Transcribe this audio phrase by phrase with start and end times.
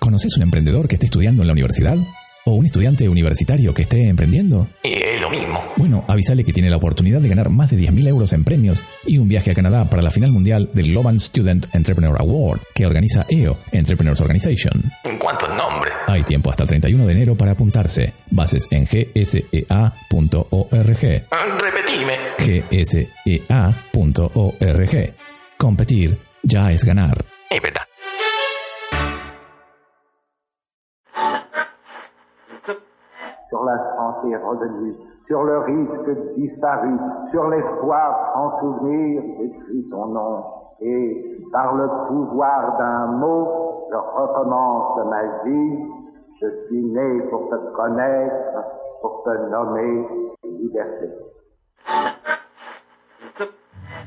[0.00, 1.96] ¿Conoces un emprendedor que esté estudiando en la universidad?
[2.46, 4.66] ¿O un estudiante universitario que esté emprendiendo?
[4.82, 5.60] Y es lo mismo.
[5.76, 9.18] Bueno, avísale que tiene la oportunidad de ganar más de 10.000 euros en premios y
[9.18, 13.26] un viaje a Canadá para la final mundial del Global Student Entrepreneur Award que organiza
[13.28, 14.72] EO, Entrepreneurs Organization.
[15.04, 15.90] ¿En cuánto nombre?
[16.06, 18.14] Hay tiempo hasta el 31 de enero para apuntarse.
[18.30, 19.68] Bases en gsea.org.
[21.30, 22.16] Ah, Repetime.
[23.98, 25.14] gsea.org.
[25.58, 27.22] Competir ya es ganar.
[27.50, 27.82] Es verdad.
[33.50, 34.94] Sur la santé revenue,
[35.26, 36.96] sur le risque disparu,
[37.30, 40.44] sur l'espoir en souvenir, j'écris ton nom.
[40.80, 45.78] Et par le pouvoir d'un mot, je recommence ma vie.
[46.40, 48.64] Je suis né pour te connaître,
[49.02, 50.08] pour te nommer
[50.44, 51.10] liberté.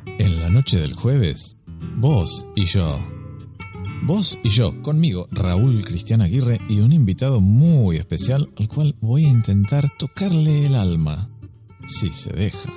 [0.07, 1.55] En la noche del jueves,
[2.01, 2.43] vos.
[4.05, 9.23] Vos y yo, conmigo, Raúl Cristian Aguirre y un invitado muy especial al cual voy
[9.23, 11.29] a intentar tocarle el alma,
[11.87, 12.69] si se deja.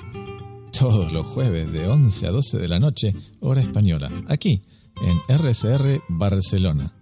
[0.79, 4.63] Todos los jueves de 11 a 12 de la noche, hora española, aquí,
[5.03, 6.93] en RCR Barcelona.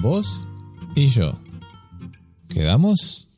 [0.00, 0.48] Vos
[0.96, 1.38] y yo.
[2.48, 3.30] ¿Quedamos?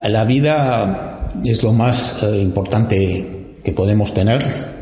[0.00, 4.79] La vida es lo más eh, importante que podemos tener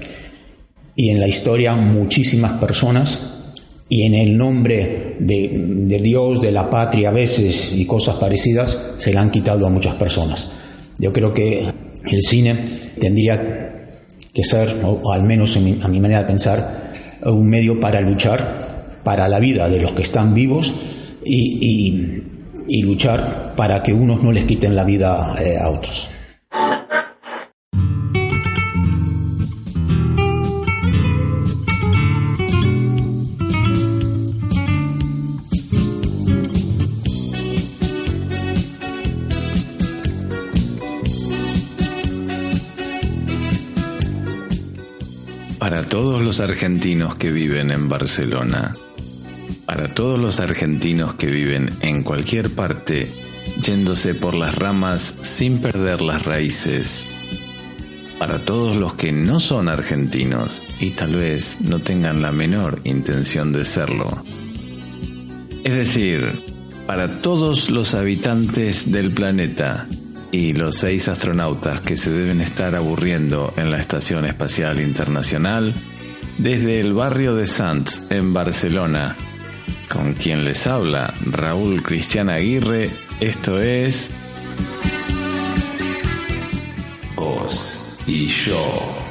[0.99, 3.21] y en la historia muchísimas personas
[3.89, 8.97] y en el nombre de, de, Dios, de la patria a veces y cosas parecidas
[8.99, 10.51] se la han quitado a muchas personas.
[10.99, 11.61] Yo creo que
[12.05, 12.57] el cine
[13.01, 14.01] tendría
[14.35, 16.91] que ser, o al menos a mi manera de pensar,
[17.23, 20.75] un medio para luchar para la vida de los que están vivos
[21.25, 26.18] y luchar para que unos no les quiten la vida eh, a otros.
[46.29, 48.75] Los argentinos que viven en Barcelona,
[49.65, 53.11] para todos los argentinos que viven en cualquier parte,
[53.63, 57.07] yéndose por las ramas sin perder las raíces,
[58.19, 63.51] para todos los que no son argentinos y tal vez no tengan la menor intención
[63.55, 64.23] de serlo.
[65.65, 66.45] Es decir,
[66.87, 69.87] para todos los habitantes del planeta
[70.31, 75.73] y los seis astronautas que se deben estar aburriendo en la Estación Espacial Internacional,
[76.39, 79.17] desde el barrio de Sants, en Barcelona,
[79.93, 82.91] con quien les habla Raúl Cristian Aguirre,
[83.21, 84.11] esto es
[87.17, 89.08] Vos y yo.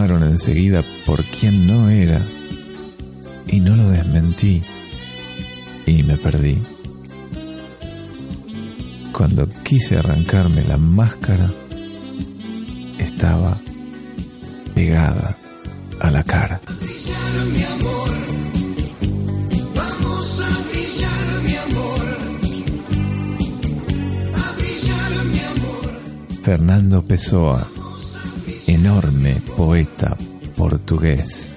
[0.00, 2.22] Tomaron enseguida por quien no era
[3.46, 4.62] y no lo desmentí
[5.84, 6.58] y me perdí.
[9.12, 11.50] Cuando quise arrancarme la máscara,
[12.98, 13.58] estaba
[14.74, 15.36] pegada
[16.00, 16.62] a la cara.
[17.52, 18.30] mi amor.
[29.60, 30.16] Poeta
[30.56, 31.49] portugués.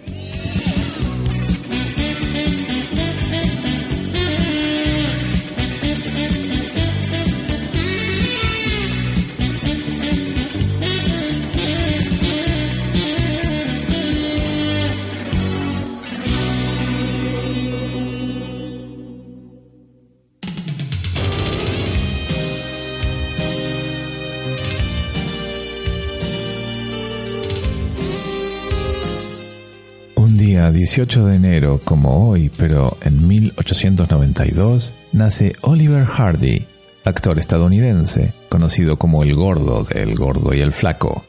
[30.95, 36.67] 18 de enero, como hoy, pero en 1892, nace Oliver Hardy,
[37.03, 41.25] actor estadounidense, conocido como el gordo de gordo y el flaco.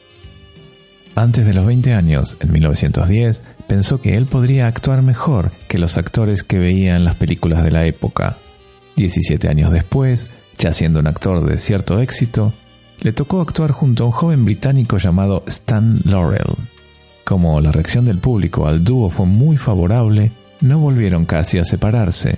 [1.15, 5.97] Antes de los 20 años, en 1910, pensó que él podría actuar mejor que los
[5.97, 8.37] actores que veía en las películas de la época.
[8.97, 10.27] 17 años después,
[10.59, 12.53] ya siendo un actor de cierto éxito,
[13.01, 16.53] le tocó actuar junto a un joven británico llamado Stan Laurel.
[17.25, 20.31] Como la reacción del público al dúo fue muy favorable,
[20.61, 22.37] no volvieron casi a separarse.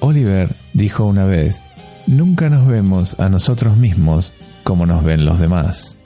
[0.00, 1.64] Oliver dijo una vez,
[2.06, 4.32] Nunca nos vemos a nosotros mismos
[4.62, 5.96] como nos ven los demás.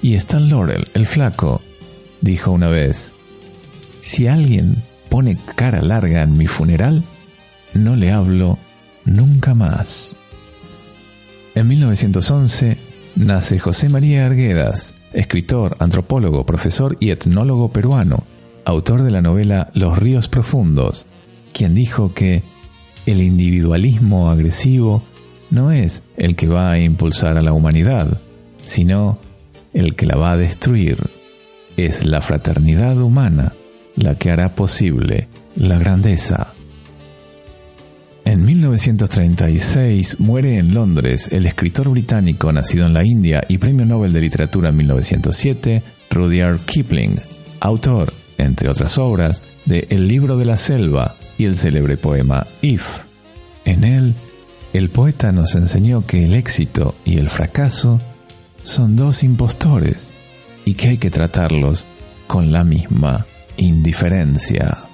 [0.00, 1.60] Y Stan Laurel, el flaco,
[2.20, 3.10] dijo una vez,
[4.00, 4.76] si alguien
[5.08, 7.02] pone cara larga en mi funeral,
[7.74, 8.58] no le hablo
[9.04, 10.12] nunca más.
[11.56, 12.76] En 1911
[13.16, 18.24] nace José María Arguedas, escritor, antropólogo, profesor y etnólogo peruano,
[18.64, 21.06] autor de la novela Los ríos profundos,
[21.52, 22.42] quien dijo que
[23.06, 25.02] el individualismo agresivo
[25.50, 28.20] no es el que va a impulsar a la humanidad,
[28.64, 29.18] sino
[29.72, 30.98] el que la va a destruir.
[31.76, 33.52] Es la fraternidad humana
[33.96, 36.54] la que hará posible la grandeza.
[38.28, 44.12] En 1936 muere en Londres el escritor británico nacido en la India y Premio Nobel
[44.12, 47.18] de Literatura en 1907, Rudyard Kipling,
[47.60, 52.98] autor, entre otras obras, de El libro de la selva y el célebre poema If.
[53.64, 54.12] En él,
[54.74, 57.98] el poeta nos enseñó que el éxito y el fracaso
[58.62, 60.12] son dos impostores
[60.66, 61.86] y que hay que tratarlos
[62.26, 63.24] con la misma
[63.56, 64.87] indiferencia.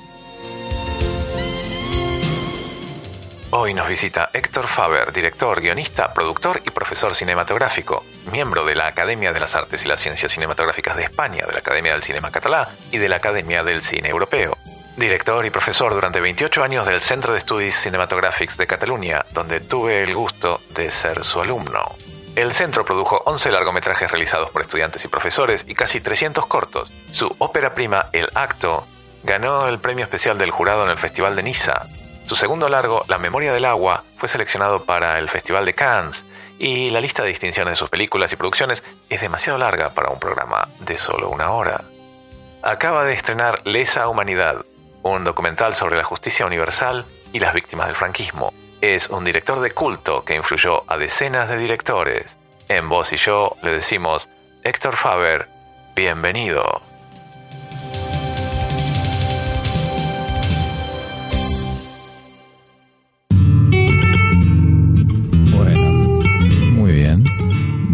[3.56, 8.02] Hoy nos visita Héctor Faber, director, guionista, productor y profesor cinematográfico,
[8.32, 11.60] miembro de la Academia de las Artes y las Ciencias Cinematográficas de España, de la
[11.60, 14.56] Academia del Cinema Catalá y de la Academia del Cine Europeo.
[14.96, 20.02] Director y profesor durante 28 años del Centro de Estudios Cinematográficos de Cataluña, donde tuve
[20.02, 21.94] el gusto de ser su alumno.
[22.34, 26.90] El centro produjo 11 largometrajes realizados por estudiantes y profesores y casi 300 cortos.
[27.12, 28.84] Su ópera prima, El Acto,
[29.22, 31.86] ganó el premio especial del jurado en el Festival de Niza.
[32.24, 36.24] Su segundo largo, La Memoria del Agua, fue seleccionado para el Festival de Cannes
[36.58, 40.18] y la lista de distinciones de sus películas y producciones es demasiado larga para un
[40.18, 41.84] programa de solo una hora.
[42.62, 44.64] Acaba de estrenar Lesa Humanidad,
[45.02, 47.04] un documental sobre la justicia universal
[47.34, 48.54] y las víctimas del franquismo.
[48.80, 52.38] Es un director de culto que influyó a decenas de directores.
[52.68, 54.30] En Voz y yo le decimos,
[54.62, 55.46] Héctor Faber,
[55.94, 56.80] bienvenido.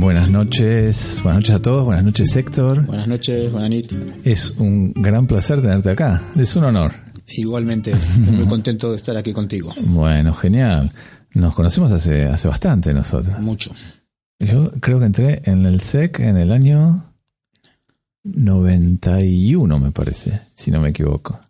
[0.00, 2.86] Buenas noches, buenas noches a todos, buenas noches Héctor.
[2.86, 3.92] Buenas noches, Juanit.
[4.24, 6.94] Es un gran placer tenerte acá, es un honor.
[7.28, 9.74] Igualmente, estoy muy contento de estar aquí contigo.
[9.82, 10.90] Bueno, genial.
[11.34, 13.38] Nos conocemos hace, hace bastante nosotros.
[13.40, 13.74] Mucho.
[14.38, 17.12] Yo creo que entré en el SEC en el año
[18.24, 21.40] 91, me parece, si no me equivoco.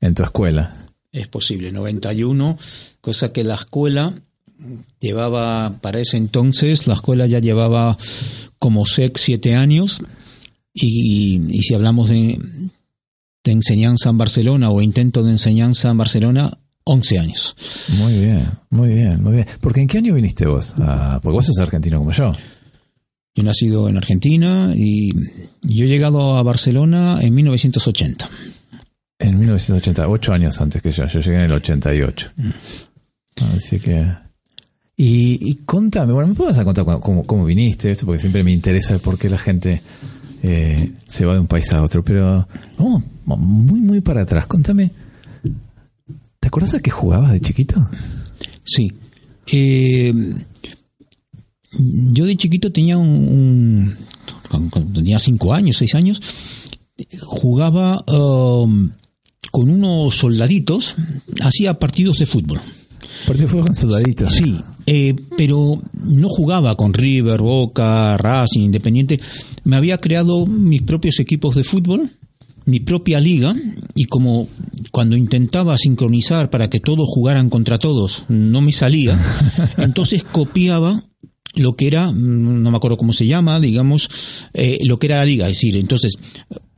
[0.00, 0.88] En tu escuela.
[1.12, 2.58] Es posible, 91,
[3.00, 4.12] cosa que la escuela
[5.00, 7.96] llevaba, para ese entonces, la escuela ya llevaba
[8.58, 10.00] como SEC siete años
[10.72, 12.38] y, y si hablamos de,
[13.44, 17.56] de enseñanza en Barcelona o intento de enseñanza en Barcelona, 11 años.
[17.98, 19.46] Muy bien, muy bien, muy bien.
[19.60, 20.74] Porque ¿en qué año viniste vos?
[20.78, 22.32] Ah, porque vos sos argentino como yo.
[23.34, 25.10] Yo he nacido en Argentina y
[25.62, 28.28] yo he llegado a Barcelona en 1980.
[29.18, 31.06] En 1980, ocho años antes que yo.
[31.06, 32.32] Yo llegué en el 88.
[33.56, 34.06] Así que...
[34.96, 37.90] Y, contame, bueno, ¿me puedes contar cómo, cómo- viniste?
[37.90, 39.82] Esto porque siempre me interesa por qué la gente
[40.42, 42.04] eh, se va de un país a otro.
[42.04, 42.46] Pero
[42.78, 44.46] vamos muy, muy para atrás.
[44.46, 44.90] Contame,
[46.38, 47.88] ¿te acuerdas a qué jugabas de chiquito?
[48.64, 48.92] Sí.
[49.52, 50.12] Eh,
[52.12, 53.96] yo de chiquito tenía un,
[54.50, 56.20] un- tenía cinco años, seis años,
[57.22, 58.90] jugaba um,
[59.50, 60.94] con unos soldaditos,
[61.40, 62.60] hacía partidos de fútbol.
[64.24, 64.44] Partido.
[64.44, 69.20] Sí, eh, pero no jugaba con River, Boca, Racing, Independiente.
[69.64, 72.10] Me había creado mis propios equipos de fútbol,
[72.64, 73.54] mi propia liga,
[73.94, 74.48] y como
[74.90, 79.18] cuando intentaba sincronizar para que todos jugaran contra todos, no me salía,
[79.78, 81.02] entonces copiaba
[81.54, 84.08] lo que era, mm, no me acuerdo cómo se llama, digamos,
[84.54, 85.46] eh, lo que era la liga.
[85.48, 86.14] Es decir, entonces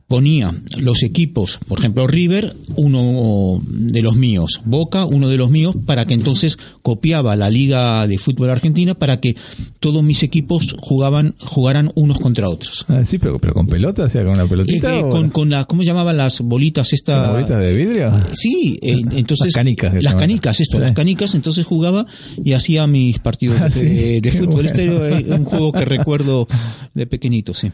[0.07, 5.75] ponía los equipos, por ejemplo River, uno de los míos, Boca, uno de los míos,
[5.85, 9.35] para que entonces copiaba la Liga de Fútbol Argentina para que
[9.79, 12.85] todos mis equipos jugaban, jugaran unos contra otros.
[12.87, 14.95] Ah, sí, pero, pero con pelota, o sea, con una pelotita.
[14.95, 17.19] Eh, o con, con la, ¿cómo llamaban las bolitas con esta?
[17.23, 18.11] una bolita de vidrio?
[18.33, 22.05] Sí, eh, entonces Las canicas las canicas, esto, las canicas, entonces jugaba
[22.43, 24.53] y hacía mis partidos Ah, de, sí, de fútbol.
[24.53, 24.67] bueno.
[24.67, 26.47] Este era un juego que recuerdo
[26.93, 27.71] de pequeñito, sí.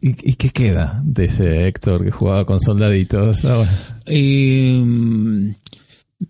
[0.00, 4.02] ¿Y, qué queda de ese Héctor que jugaba con soldaditos ahora?
[4.06, 5.54] Eh,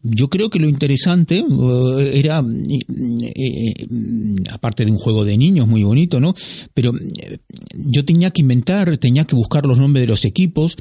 [0.03, 3.75] yo creo que lo interesante eh, era, eh,
[4.51, 6.35] aparte de un juego de niños muy bonito, ¿no?
[6.75, 6.93] Pero
[7.75, 10.77] yo tenía que inventar, tenía que buscar los nombres de los equipos.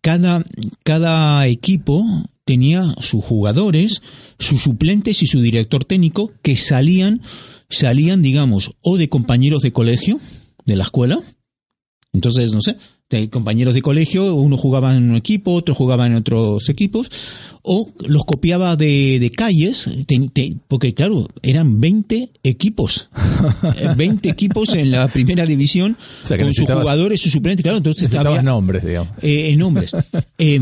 [0.00, 0.44] Cada,
[0.82, 2.04] cada equipo
[2.44, 4.02] tenía sus jugadores,
[4.38, 7.22] sus suplentes y su director técnico que salían,
[7.68, 10.20] salían, digamos, o de compañeros de colegio,
[10.64, 11.20] de la escuela.
[12.14, 12.76] Entonces, no sé,
[13.30, 17.10] compañeros de colegio, uno jugaba en un equipo, otro jugaba en otros equipos,
[17.62, 23.08] o los copiaba de, de calles, te- te- porque claro, eran 20 equipos,
[23.78, 27.62] Eh, 20 equipos en la primera división, O sea, que con sus jugadores, sus suplentes,
[27.62, 29.12] claro, entonces había- nombres, digamos.
[29.22, 29.92] eh, en nombres.
[30.38, 30.60] Eh,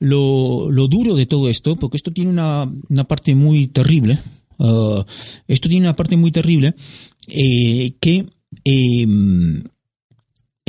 [0.00, 4.18] lo, lo duro de todo esto, porque esto tiene una, una parte muy terrible,
[4.60, 5.04] ah,
[5.48, 6.74] esto tiene una parte muy terrible,
[7.28, 8.24] eh, que
[8.64, 9.06] eh,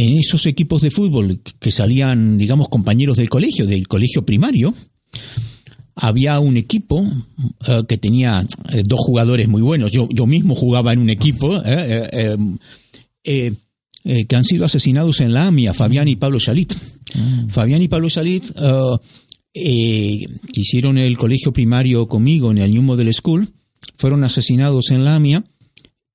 [0.01, 4.74] en esos equipos de fútbol que salían, digamos, compañeros del colegio, del colegio primario,
[5.96, 7.06] había un equipo
[7.68, 8.41] eh, que tenía
[8.72, 9.91] eh, dos jugadores muy buenos.
[9.91, 12.38] Yo, yo mismo jugaba en un equipo eh,
[13.24, 16.74] que han sido asesinados en la AMIA, Fabián y Pablo Chalit.
[17.50, 18.46] Fabián y Pablo Chalit
[19.51, 23.50] que hicieron el colegio primario conmigo en el New Model School,
[23.98, 25.44] fueron asesinados en la AMIA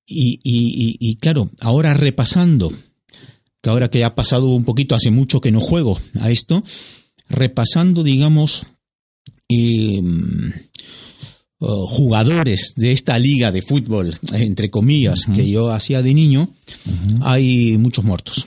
[0.07, 2.73] y, y- y- y, claro, ahora repasando,
[3.65, 6.63] que ahora que ha pasado un poquito, hace mucho que no juego a esto,
[7.31, 8.67] repasando, digamos,
[9.49, 10.01] eh,
[11.61, 16.51] uh, jugadores de esta liga de fútbol, entre comillas, que yo hacía de niño,
[17.23, 18.47] hay muchos muertos.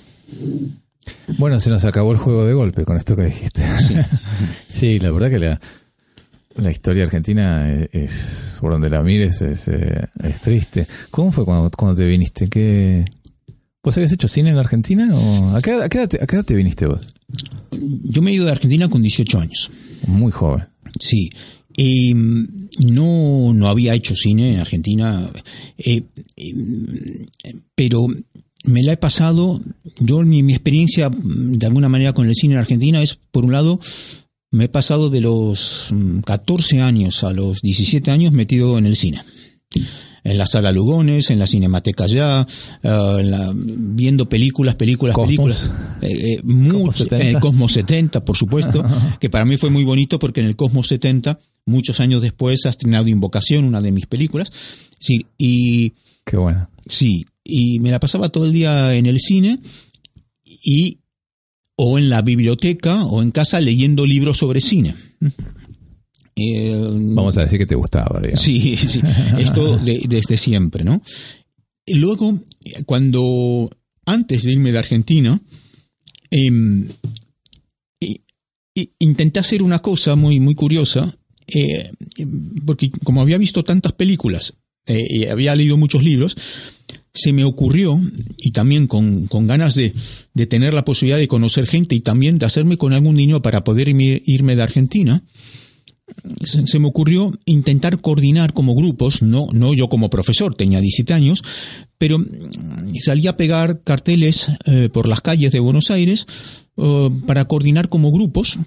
[1.40, 3.64] Bueno, se nos acabó el juego de golpe con esto que dijiste.
[4.70, 5.60] Sí, la verdad que la,
[6.58, 10.86] la historia argentina es, es- por donde la mires, es, eh, es triste.
[11.10, 12.48] ¿Cómo fue cuando, cuando te viniste?
[12.50, 13.04] ¿Qué,
[13.88, 15.10] ¿Vos habías hecho cine en la Argentina?
[15.16, 17.08] O, ¿a, qué, a qué edad te- a qué edad te viniste vos?
[18.04, 19.72] Yo me he ido de Argentina con 18 años.
[20.08, 20.66] Muy joven.
[21.00, 21.30] Sí.
[21.78, 25.30] Eh, no, no había hecho cine en Argentina,
[25.78, 26.04] eh,
[26.36, 27.26] eh,
[27.76, 28.08] pero
[28.66, 29.62] me la he pasado,
[30.02, 33.46] yo mi, mi experiencia mm, de alguna manera con el cine en Argentina es, por
[33.46, 33.80] un lado,
[34.52, 38.98] me he pasado de los mm, 14 años a los 17 años metido en el
[38.98, 39.22] cine.
[40.30, 42.42] En la sala Lugones, en la Cinemateca ya,
[42.84, 45.28] eh, en la- viendo películas, películas, Cosmos.
[45.28, 45.72] películas.
[46.02, 47.22] Eh, eh, mucho- 70.
[47.30, 48.84] en el Cosmos 70, por supuesto,
[49.22, 52.70] que para mí fue muy bonito porque en el Cosmos 70, muchos años después, ha
[52.70, 54.52] estrenado Invocación, una de mis películas.
[55.00, 55.94] Sí, y
[56.26, 56.70] Qué bueno.
[56.88, 59.60] sí, y me la pasaba todo el día en el cine
[60.44, 61.00] y
[61.78, 64.96] o en la biblioteca o en casa leyendo libros sobre cine.
[67.16, 68.42] Vamos a decir que te gustaba, digamos.
[68.42, 69.02] Sí, sí,
[69.40, 71.02] esto de- desde siempre, ¿no?
[71.88, 72.40] Luego,
[72.86, 73.70] cuando,
[74.06, 75.42] antes de irme de Argentina,
[76.30, 76.90] em,
[79.00, 81.18] intenté hacer una cosa muy, muy curiosa,
[81.48, 81.92] eh,
[82.66, 84.54] porque como había visto tantas películas
[84.86, 86.36] eh, y había leído muchos libros,
[87.14, 88.00] se me ocurrió,
[88.38, 89.94] y también con, con ganas de,
[90.36, 93.64] de tener la posibilidad de conocer gente y también de hacerme con algún niño para
[93.64, 95.24] poder irme, irme de Argentina,
[96.44, 101.44] se, me ocurrió intentar coordinar como grupos, no, no yo como profesor, tenía 17 años,
[101.98, 106.26] pero mm, salí a pegar carteles eh, por las calles de Buenos Aires
[106.78, 108.58] eh, para coordinar como grupos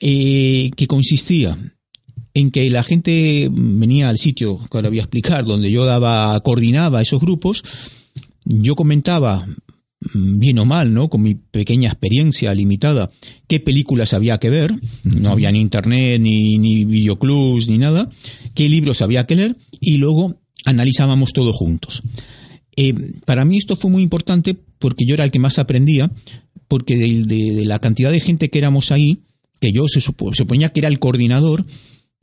[0.00, 1.58] eh, que consistía
[2.32, 6.38] en que la gente venía al sitio que ahora voy a explicar, donde yo daba,
[6.40, 7.62] coordinaba esos grupos,
[8.44, 9.46] yo comentaba
[10.12, 11.08] bien o mal, ¿no?
[11.08, 13.10] Con mi pequeña experiencia limitada,
[13.48, 18.10] qué películas había que ver, no había ni internet, ni, ni videoclubs, ni nada,
[18.54, 22.02] qué libros había que leer, y luego analizábamos todos juntos.
[22.76, 22.94] Eh,
[23.24, 26.10] para mí esto fue muy importante porque yo era el que más aprendía,
[26.68, 29.18] porque de, la cantidad de gente que éramos ahí,
[29.60, 31.66] que yo se, supo- se suponía que era el coordinador, mm,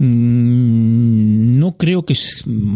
[0.02, 2.16] no creo que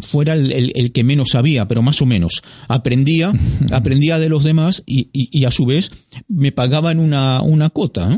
[0.02, 2.42] fuera el, el- el que menos sabía, pero más o menos.
[2.68, 3.32] Aprendía,
[3.72, 5.92] aprendía de los demás y, y- y a su vez
[6.28, 8.08] me pagaban una, una cuota.
[8.10, 8.16] ¿no?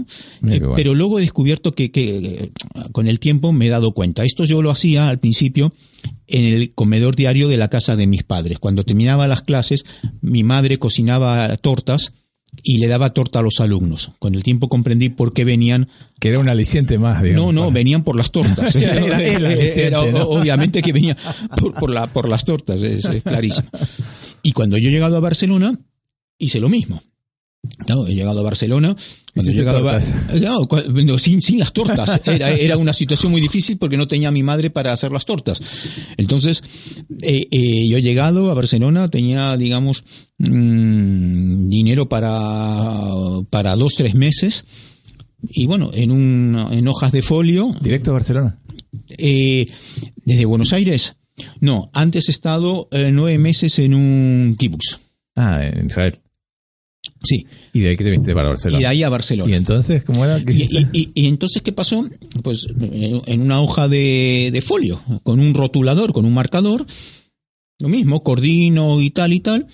[0.51, 0.73] Eh, bueno.
[0.75, 2.51] Pero luego he descubierto que, que,
[2.91, 4.23] con el tiempo me he dado cuenta.
[4.23, 5.73] Esto yo lo hacía al principio
[6.27, 8.59] en el comedor diario de la casa de mis padres.
[8.59, 9.83] Cuando terminaba las clases,
[10.21, 12.13] mi madre cocinaba tortas
[12.63, 14.11] y le daba torta a los alumnos.
[14.19, 15.89] Con el tiempo comprendí por qué venían
[16.19, 17.53] Que era un aliciente más, digamos.
[17.53, 18.75] no, no, venían por las tortas.
[18.75, 20.23] Era- era el aliciente, Era o- ¿no?
[20.23, 21.15] Obviamente que venía
[21.57, 23.67] por, por la, por las tortas, es, es clarísimo.
[24.41, 25.77] Y cuando yo he llegado a Barcelona,
[26.39, 27.01] hice lo mismo.
[27.85, 28.95] Claro, he llegado a Barcelona.
[29.37, 30.13] Hiciste tortas.
[30.41, 32.21] No, sin, sin las tortas.
[32.25, 35.25] Era, era una situación muy difícil porque no tenía a mi madre para hacer las
[35.25, 35.59] tortas.
[36.17, 36.63] Entonces,
[37.21, 40.03] eh, eh, yo he llegado a Barcelona, tenía, digamos,
[40.37, 43.09] mm, dinero para,
[43.49, 44.65] para dos, tres meses.
[45.49, 48.59] Y bueno, en, un, en hojas de folio, Directo a Barcelona.
[49.17, 49.67] eh,
[50.25, 51.15] desde Buenos Aires.
[51.59, 54.97] No, antes he estado eh, nueve meses en un kibutz.
[55.35, 56.19] Ah, en Israel.
[57.27, 58.79] Sí, ¿Y de ahí que te viniste para Barcelona?
[58.79, 59.51] y de ahí a Barcelona.
[59.51, 60.43] ¿Y entonces cómo era?
[60.43, 60.53] ¿Qué
[60.93, 62.07] Y, y- entonces, ¿qué pasó?
[62.43, 66.85] Pues en en una hoja de, de folio, con un rotulador, con un marcador,
[67.79, 69.67] lo mismo, coordino y tal y tal,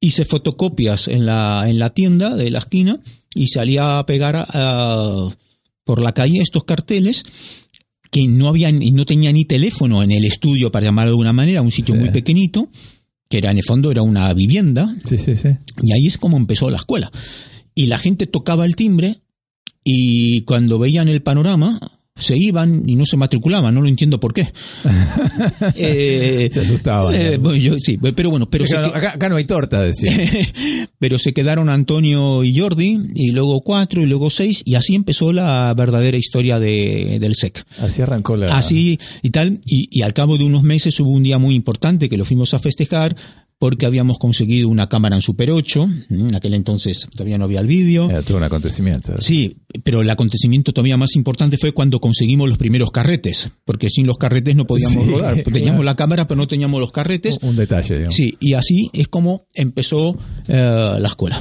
[0.00, 3.00] hice fotocopias en la, en la tienda de la esquina
[3.34, 5.28] y salía a pegar ah,
[5.84, 7.24] por la calle estos carteles
[8.10, 11.32] que no había ni- no tenía ni teléfono en el estudio para llamarlo de alguna
[11.32, 12.00] manera, un sitio Sí.
[12.00, 12.68] muy pequeñito,
[13.32, 15.48] que era en el fondo era una vivienda, Sí, sí, sí.
[15.82, 17.10] y ahí es como empezó la escuela.
[17.74, 19.22] Y la gente tocaba el timbre
[19.82, 21.80] y cuando veían el panorama
[22.16, 24.48] se iban y no se matriculaban, no lo entiendo por qué.
[25.76, 27.14] Eh, Se asustaban.
[27.14, 30.12] eh, bueno, yo- sí, pero bueno, pero acá, que- acá- acá no hay torta, decía.
[30.98, 35.32] pero se quedaron Antonio y Jordi, y luego cuatro, y luego seis, y así empezó
[35.32, 37.64] la verdadera historia de, del SEC.
[37.78, 38.56] Así arrancó la...
[38.56, 42.08] Así y tal, y, y al cabo de unos meses hubo un día muy importante
[42.08, 43.16] que lo fuimos a festejar
[43.62, 47.68] porque habíamos conseguido una cámara en Super 8, en aquel entonces todavía no había el
[47.68, 48.10] vídeo.
[48.10, 49.14] Era todo un acontecimiento.
[49.20, 54.08] Sí, pero el acontecimiento todavía más importante fue cuando conseguimos los primeros carretes, porque sin
[54.08, 55.42] los carretes no podíamos Sí, rodar.
[55.44, 55.82] Teníamos claro.
[55.84, 57.38] la cámara, pero no teníamos los carretes.
[57.40, 58.16] Un detalle, digamos.
[58.16, 61.40] Sí, y así es como empezó eh, la escuela.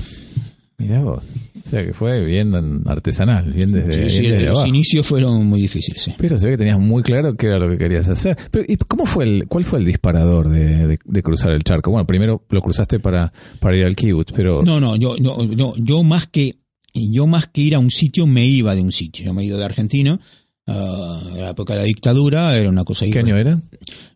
[0.82, 1.24] Mirá vos.
[1.64, 2.54] O sea, que fue bien
[2.86, 4.68] artesanal, bien desde, Sí, sí, bien desde los abajo.
[4.76, 6.02] inicios fueron muy difíciles.
[6.02, 6.14] sí.
[6.18, 8.36] Pero se ve que tenías muy claro qué era lo que querías hacer.
[8.50, 11.92] Pero, ¿y cómo fue el, cuál fue el disparador de, de- de cruzar el charco?
[11.92, 15.74] Bueno, primero lo cruzaste para, para ir al kibutz, pero No, no, yo, no, no,
[15.78, 16.56] yo más que
[16.94, 19.24] yo más que ir a un sitio me iba de un sitio.
[19.26, 20.20] Yo me he ido de Argentina.
[20.68, 23.06] en la época de la dictadura era una cosa.
[23.12, 23.62] ¿qué año era?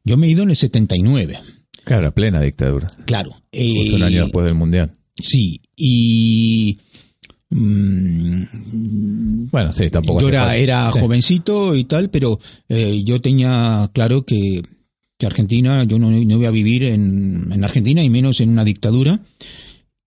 [0.04, 1.38] Yo me he ido en el 79,
[1.84, 2.88] Claro, la plena dictadura.
[3.06, 3.30] claro.
[3.54, 4.92] Justo un Eh, año después del mundial.
[5.18, 6.78] Sí, y
[7.50, 10.22] mm, Bueno, sí, tampoco.
[10.22, 11.00] yo era, era Sí.
[11.00, 12.40] jovencito y tal, pero
[12.70, 14.62] eh, yo tenía claro que,
[15.18, 18.64] que Argentina, yo no, no iba a vivir en, en Argentina y menos en una
[18.64, 19.20] dictadura.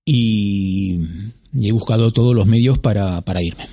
[0.05, 1.01] Y,
[1.55, 3.67] y he buscado todos los medios para, para irme.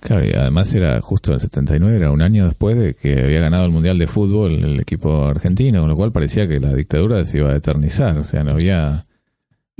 [0.00, 3.66] Claro, y además era justo el 79, era un año después de que había ganado
[3.66, 7.38] el Mundial de Fútbol el equipo argentino, con lo cual parecía que la dictadura se
[7.38, 9.06] iba a eternizar, o sea, no había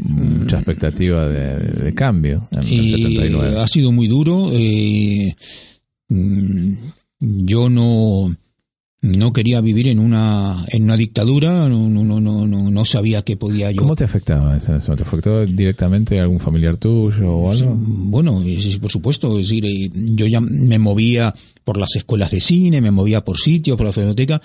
[0.02, 3.60] mucha expectativa de, cambio en el Y 79.
[3.60, 4.50] ha sido muy duro.
[4.52, 5.34] eh,
[6.08, 6.74] mm,
[7.20, 8.34] yo no,
[9.02, 13.36] no quería vivir en una, en una dictadura, no, no, no, no, no, sabía qué
[13.36, 13.80] podía yo.
[13.80, 14.74] ¿Cómo te afectaba eso?
[14.94, 17.74] ¿Te afectó directamente a algún familiar tuyo o algo?
[17.76, 21.34] Bueno, sí, por supuesto, es decir, eh, yo ya me movía
[21.64, 24.40] por las escuelas de cine, me movía por sitios, por la biblioteca,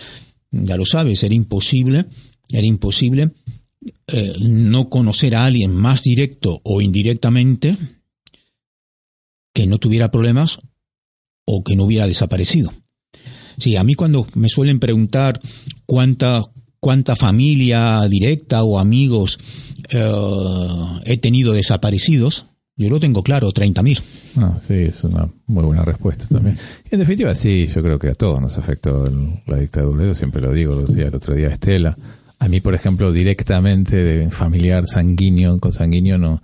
[0.51, 2.05] ya lo sabes, era imposible,
[2.49, 3.31] era imposible
[4.07, 7.77] eh, no conocer a alguien más directo o indirectamente
[9.53, 10.59] que no tuviera problemas
[11.45, 12.71] o que no hubiera desaparecido.
[13.57, 15.39] Sí, a mí cuando me suelen preguntar
[15.85, 16.41] cuánta,
[16.79, 19.39] cuánta familia directa o amigos
[19.89, 20.11] eh,
[21.05, 24.01] he tenido desaparecidos, yo lo tengo claro, 30.000.
[24.37, 26.57] Ah, sí, es una muy buena respuesta también.
[26.91, 29.09] En definitiva, sí, yo creo que a todos nos afectó
[29.47, 30.05] la dictadura.
[30.05, 31.97] Yo siempre lo digo, lo decía el otro día Estela.
[32.39, 36.41] A mí, por ejemplo, directamente de familiar sanguíneo, con sanguíneo, no.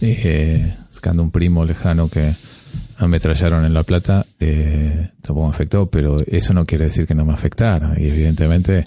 [0.00, 2.34] Eh, sacando un primo lejano que
[2.98, 7.24] ametrallaron en La Plata, eh, tampoco me afectó, pero eso no quiere decir que no
[7.24, 7.94] me afectara.
[7.98, 8.86] Y evidentemente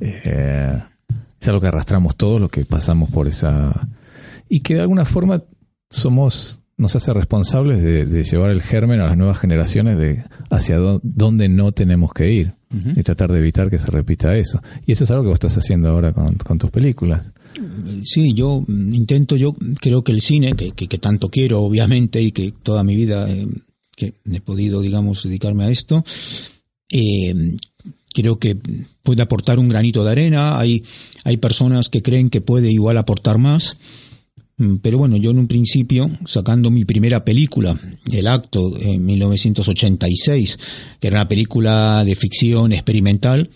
[0.00, 0.78] eh,
[1.40, 3.88] es algo que arrastramos todos los que pasamos por esa...
[4.48, 5.42] Y que de alguna forma
[5.90, 10.78] somos nos hace responsables de, de llevar el germen a las nuevas generaciones de hacia
[10.78, 12.54] dó- dónde no tenemos que ir
[12.96, 14.62] y tratar de evitar que se repita eso.
[14.86, 17.26] Y eso es algo que vos estás haciendo ahora con, con tus películas.
[18.04, 22.22] Sí, yo mm, intento, yo creo que el cine, que, que- que tanto quiero obviamente
[22.22, 23.46] y que toda mi vida eh,
[23.96, 26.04] que he podido, digamos, dedicarme a esto,
[26.90, 27.34] eh,
[28.14, 28.56] creo que
[29.02, 30.58] puede aportar un granito de arena.
[30.58, 30.84] Hay,
[31.24, 33.76] hay personas que creen que puede igual aportar más.
[34.60, 37.80] Mm, Pero bueno, yo en un principio, sacando mi primera película,
[38.12, 40.58] El Acto, en 1986,
[41.00, 43.48] que era una película de ficción experimental,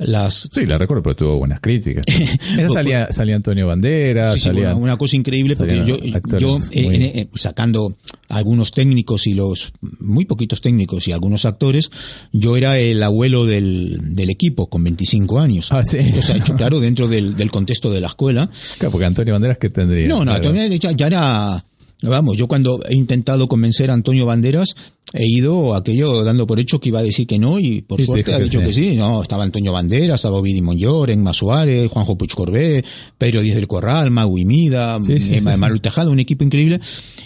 [0.00, 2.04] las Sí, la recuerdo, pero tuvo buenas críticas.
[2.58, 4.62] Esa salía, salía Antonio Banderas, Sí, sí, salía...
[4.70, 5.96] una, una cosa increíble porque yo,
[6.38, 7.96] yo eh, muy- eh, sacando
[8.28, 11.90] algunos técnicos y los muy poquitos técnicos y algunos actores,
[12.32, 15.68] yo era el abuelo del, del equipo con 25 años.
[15.70, 15.98] Ah, sí.
[15.98, 18.50] Esto se ha hecho claro dentro del, del contexto de la escuela.
[18.78, 20.08] Claro, porque Antonio Banderas, ¿qué tendría?
[20.08, 20.42] No, no, Claro.
[20.52, 21.64] todavía ya, ya era
[22.02, 24.70] Vamos, yo cuando he intentado convencer a Antonio Banderas,
[25.12, 28.06] he ido aquello dando por hecho que iba a decir que no y por Sí,
[28.06, 28.64] suerte ha dicho sí.
[28.64, 28.96] que sí.
[28.96, 32.82] No, estaba Antonio Banderas, estaba Ovidio Monllor, Enma Suárez, Juanjo Puig Corbé,
[33.18, 35.40] Pedro Díaz del Corral, Magui Mida, Sí, sí.
[35.40, 36.80] Maru Tejada, un equipo increíble,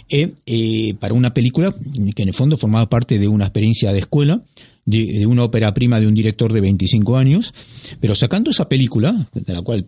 [0.09, 1.73] eh, eh, para una película
[2.17, 4.43] que en el fondo formaba parte de una experiencia de escuela,
[4.87, 7.55] de, de una ópera prima de un director de 25 años,
[8.01, 9.87] pero sacando esa película, de la cual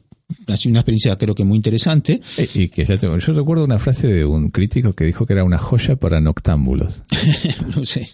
[0.49, 3.65] ha sido una experiencia creo que muy interesante, Eh, Y que ya tengo- yo recuerdo
[3.65, 7.05] una frase de un crítico que dijo que era una joya para noctámbulos.
[7.77, 8.09] no sé.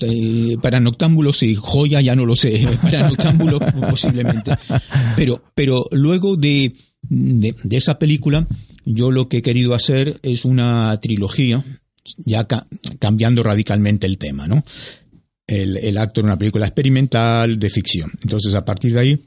[0.00, 2.66] Eh, Para noctámbulos sí, joya ya no lo sé.
[2.80, 4.52] Para noctámbulos posiblemente.
[5.16, 8.46] Pero, pero luego de, de, de esa película,
[8.84, 11.64] yo lo que he querido hacer es una trilogía,
[12.24, 12.66] ya ca-
[12.98, 14.64] cambiando radicalmente el tema, ¿no?
[15.46, 18.10] El, el acto era una película experimental de ficción.
[18.22, 19.22] Entonces, a partir de ahí,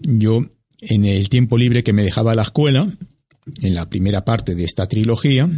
[0.00, 0.40] yo,
[0.88, 2.92] en el tiempo libre que me dejaba la escuela,
[3.62, 5.48] en la primera parte de esta trilogía,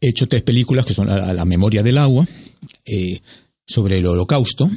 [0.00, 2.26] he hecho tres películas que son La, La memoria del agua,
[2.84, 3.20] eh,
[3.66, 4.70] sobre el holocausto,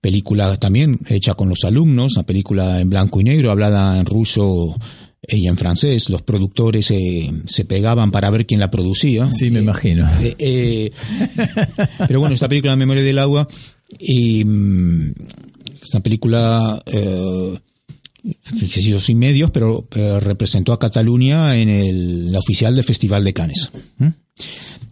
[0.00, 4.74] película también hecha con los alumnos, una película en blanco y negro, hablada en ruso
[5.22, 6.08] y en francés.
[6.08, 9.30] Los productores eh, se pegaban para ver quién la producía.
[9.32, 10.08] Sí, me Eh, imagino.
[12.08, 13.46] pero bueno, esta película La memoria del agua,
[13.98, 15.12] y, mm,
[15.82, 16.80] esta película...
[19.00, 23.70] Sin medios, pero eh, representó a Cataluña en el, la oficial del Festival de Cannes.
[23.98, 24.08] ¿Mm?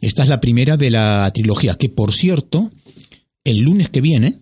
[0.01, 2.71] Esta es la primera de la trilogía, que por cierto,
[3.45, 4.39] el lunes que viene,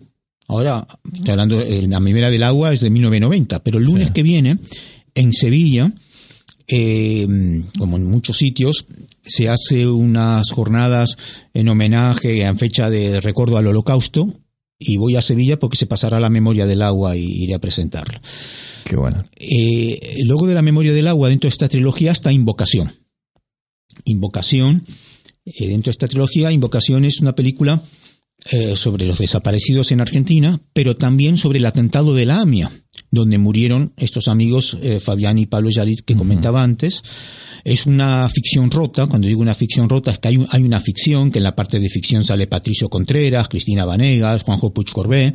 [0.47, 4.13] ahora estoy hablando, la primera del agua es de 1990, pero el lunes Sí.
[4.13, 4.59] que viene,
[5.15, 5.91] en Sevilla,
[6.67, 7.27] eh,
[7.77, 8.85] como en muchos sitios,
[9.23, 11.17] se hace unas jornadas
[11.53, 14.33] en homenaje, en fecha de recuerdo al holocausto,
[14.79, 18.21] y voy a Sevilla porque se pasará la memoria del agua y iré a presentarla.
[18.83, 19.23] Qué bueno.
[19.35, 22.93] Eh, luego de la memoria del agua, dentro de esta trilogía está Invocación.
[24.05, 24.85] Invocación,
[25.45, 27.81] eh, dentro de esta trilogía, Invocación es una película
[28.51, 32.71] eh, sobre los desaparecidos en Argentina, pero también sobre el atentado de la AMIA,
[33.09, 37.01] donde murieron estos amigos Fabián y Pablo Yalit que comentaba antes.
[37.63, 40.79] Es una ficción rota, cuando digo una ficción rota es que hay, un- hay una
[40.79, 45.33] ficción, que en la parte de ficción sale Patricio Contreras, Cristina Vanegas, Juanjo Puig Corbé,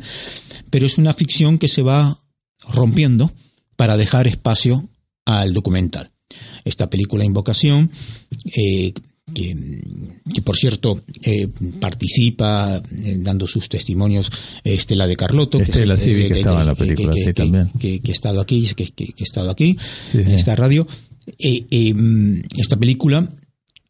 [0.69, 2.23] pero es una ficción que se va
[2.69, 3.31] rompiendo
[3.75, 4.89] para dejar espacio
[5.25, 6.11] al documental.
[6.65, 7.91] Esta película Invocación,
[8.55, 8.93] eh,
[9.33, 9.55] que,
[10.33, 11.47] que, por cierto eh,
[11.79, 14.29] participa eh, dando sus testimonios
[14.63, 17.25] Estela de Carlotto, que Estela, es- sí, que estaba en la que- película, que- sí,
[17.27, 17.69] que- también.
[17.79, 20.29] que, que ha estado aquí, que, que- que ha estado aquí Sí, sí.
[20.29, 20.87] en esta radio.
[21.39, 23.29] Eh, eh, mm, esta película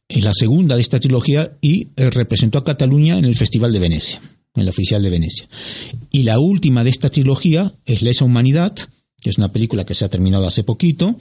[0.08, 3.80] es la segunda de esta trilogía y eh, representó a Cataluña en el Festival de
[3.80, 4.22] Venecia,
[4.56, 5.48] en la oficial de Venecia.
[6.12, 8.76] Y la última de esta trilogía es Lesa Humanidad,
[9.22, 11.17] que es una película que se ha terminado hace poquito,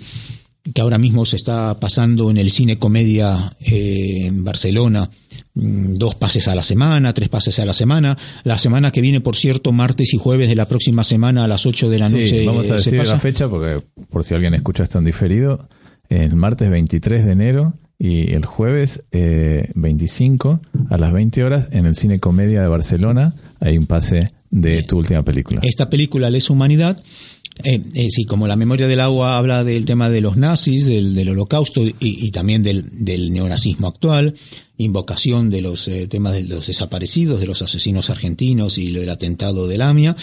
[0.75, 5.11] que ahora mismo se está pasando en el cine comedia eh, en Barcelona,
[5.55, 8.17] mm, dos pases a la semana, tres pases a la semana.
[8.45, 11.65] La semana que viene, por cierto, martes y jueves de la próxima semana a las
[11.67, 13.13] 8 de la Sí, noche vamos a se decir pasa.
[13.13, 15.69] la fecha porque por si alguien escucha esto en diferido,
[16.09, 20.61] el martes 23 de enero y el jueves eh, 25
[20.91, 23.35] a las 20 horas en el Cine Comedia de Barcelona.
[23.61, 25.61] Hay un pase de tu última película.
[25.63, 27.03] Esta película, Lesa Humanidad,
[27.65, 31.15] eh, eh, sí, como la memoria del agua habla del tema de los nazis, del,
[31.15, 34.35] del holocausto y, y también del, del neonazismo actual,
[34.79, 39.69] invocación de los eh, temas de los desaparecidos, de los asesinos argentinos y el atentado
[39.69, 40.17] del AMIA,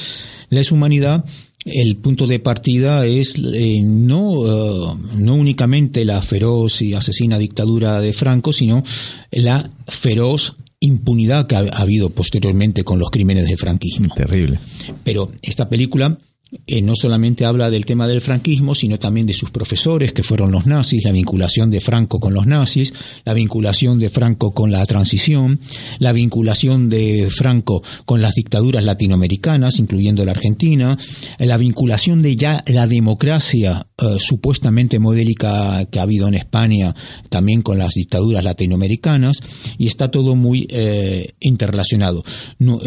[0.50, 1.26] Lesa Humanidad,
[1.66, 8.00] el punto de partida es eh, no, eh, no únicamente la feroz y asesina dictadura
[8.00, 8.84] de Franco, sino
[9.32, 14.14] la feroz impunidad que ha, ha habido posteriormente con los crímenes de franquismo.
[14.16, 14.60] Terrible.
[15.04, 16.18] Pero esta película
[16.66, 20.52] eh, no solamente habla del tema del franquismo, sino también de sus profesores, que fueron
[20.52, 22.92] los nazis, la vinculación de Franco con los nazis,
[23.24, 25.60] la vinculación de Franco con la transición,
[26.00, 30.98] la vinculación de Franco con las dictaduras latinoamericanas, incluyendo la Argentina,
[31.38, 36.96] eh, la vinculación de ya la democracia eh, supuestamente modélica que ha habido en España,
[37.30, 39.38] también con las dictaduras latinoamericanas,
[39.78, 40.68] y está todo muy
[41.40, 42.24] interrelacionado.
[42.58, 42.80] No,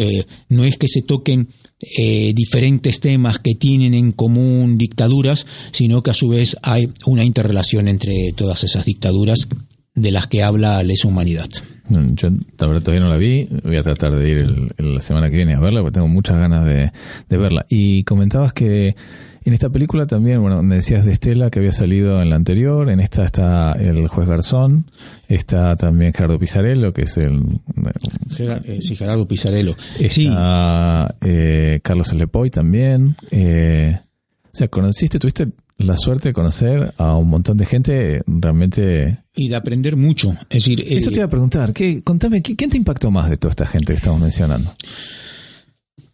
[0.49, 1.49] no es que se toquen
[1.97, 7.23] eh, diferentes temas que tienen en común dictaduras, sino que a su vez hay una
[7.23, 9.47] interrelación entre todas esas dictaduras
[9.95, 11.49] de las que habla Lesa Humanidad.
[11.89, 15.53] Yo todavía no la vi, voy a tratar de ir el- la semana que viene
[15.53, 17.65] a verla porque tengo muchas ganas de verla.
[17.69, 18.91] Y comentabas que
[19.45, 22.89] en esta película también, bueno, me decías de Estela que había salido en la anterior,
[22.89, 24.85] en esta está el juez Garzón,
[25.27, 27.41] está también Gerardo Pizarello, que es el...
[28.29, 29.75] Gerar- eh, sí, Gerardo Pizarello.
[30.09, 33.15] Sí, Está eh, Carlos Lepoy también.
[33.31, 33.99] eh,
[34.45, 35.47] o sea, conociste, tuviste
[35.79, 39.17] la suerte de conocer a un montón de gente realmente...
[39.35, 40.31] Y de aprender mucho.
[40.49, 43.29] Es decir, Eso eh, te iba a preguntar, ¿qué, contame, ¿qué- ¿quién te impactó más
[43.29, 44.71] de toda esta gente que estamos mencionando?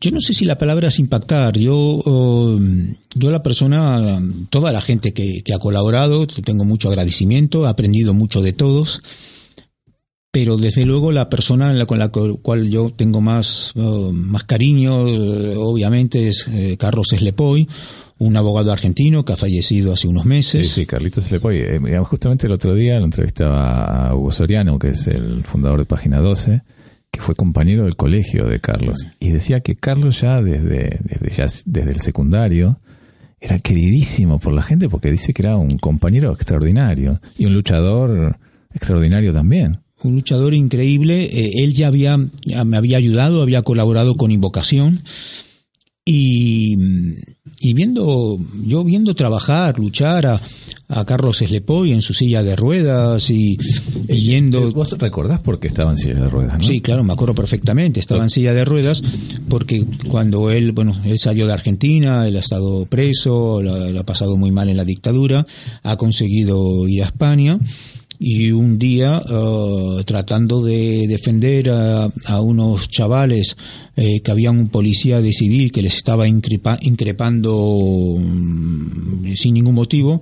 [0.01, 1.57] Yo no sé si la palabra es impactar.
[1.57, 7.65] Yo, eh, yo la persona, toda la gente que, que ha colaborado, tengo mucho agradecimiento,
[7.65, 9.01] he aprendido mucho de todos.
[10.31, 15.55] Pero desde luego la persona con la cual yo tengo más, eh, más cariño, eh,
[15.57, 17.67] obviamente, es eh, Carlos Eslepoy,
[18.19, 20.69] un abogado argentino que ha fallecido hace unos Sí, meses.
[20.69, 21.57] sí, Carlitos Lepoy.
[21.57, 25.85] Eh, justamente el otro día lo entrevistaba a Hugo Soriano, que es el fundador de
[25.85, 26.61] Página 12,
[27.11, 29.05] que fue compañero del colegio de Carlos.
[29.19, 32.79] Y decía que Carlos ya desde, desde, ya, desde el secundario
[33.41, 38.37] era queridísimo por la gente porque dice que era un compañero extraordinario y un luchador
[38.73, 39.79] extraordinario también.
[40.03, 41.23] un luchador increíble.
[41.23, 45.03] Eh, él ya había, ya me había ayudado, había colaborado con Invocación.
[46.05, 46.75] Y,
[47.59, 50.41] y viendo, yo viendo trabajar, luchar a,
[50.87, 53.57] a Carlos Eslepoy en su silla de ruedas y,
[54.07, 54.69] y yendo.
[54.69, 56.65] Eh, ¿Vos recordás por qué estaba en silla de ruedas, no?
[56.65, 57.99] Sí, claro, me acuerdo perfectamente.
[57.99, 59.03] Estaba en silla de ruedas
[59.49, 64.03] porque cuando él, bueno, él salió de Argentina, él ha estado preso, lo, lo ha
[64.03, 65.45] pasado muy mal en la dictadura,
[65.83, 67.59] ha conseguido ir a España
[68.21, 73.55] y un día eh, tratando de defender a, a unos chavales
[73.95, 79.75] eh, que habían un policía de civil que les estaba increpa- increpando mm, sin ningún
[79.75, 80.21] motivo,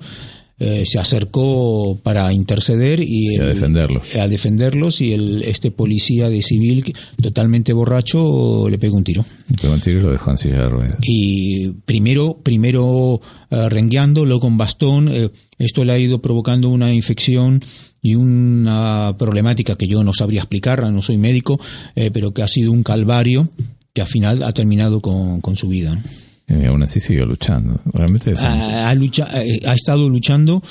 [0.60, 4.16] eh, se acercó para interceder y Sí, a el- defenderlos.
[4.16, 9.24] a defenderlos y el, este policía de civil totalmente borracho le pegó un tiro
[9.62, 10.98] Pero en serio lo dejó en silla de ruedas.
[11.04, 15.30] y primero primero eh, rengueando luego con bastón eh,
[15.60, 17.62] esto le ha ido provocando una infección
[18.02, 21.60] y una problemática que yo no sabría explicar no soy médico
[21.96, 23.50] eh, pero que ha sido un calvario
[23.94, 26.02] que al final ha terminado con, con su vida ¿no?
[26.50, 27.82] Y aún así siguió luchando.
[27.92, 30.64] Realmente es ha, ha lucha- eh, ha estado luchando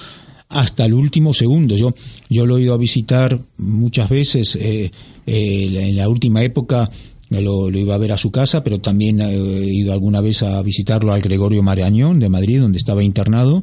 [0.48, 1.76] hasta el último segundo.
[1.76, 1.92] Yo,
[2.30, 4.56] yo lo he ido a visitar muchas veces.
[4.58, 4.90] eh,
[5.26, 6.88] eh, en la última época
[7.28, 10.42] lo, lo iba a ver a su casa, pero también eh, he ido alguna vez
[10.42, 13.62] a visitarlo al Gregorio Marañón de Madrid, donde estaba internado.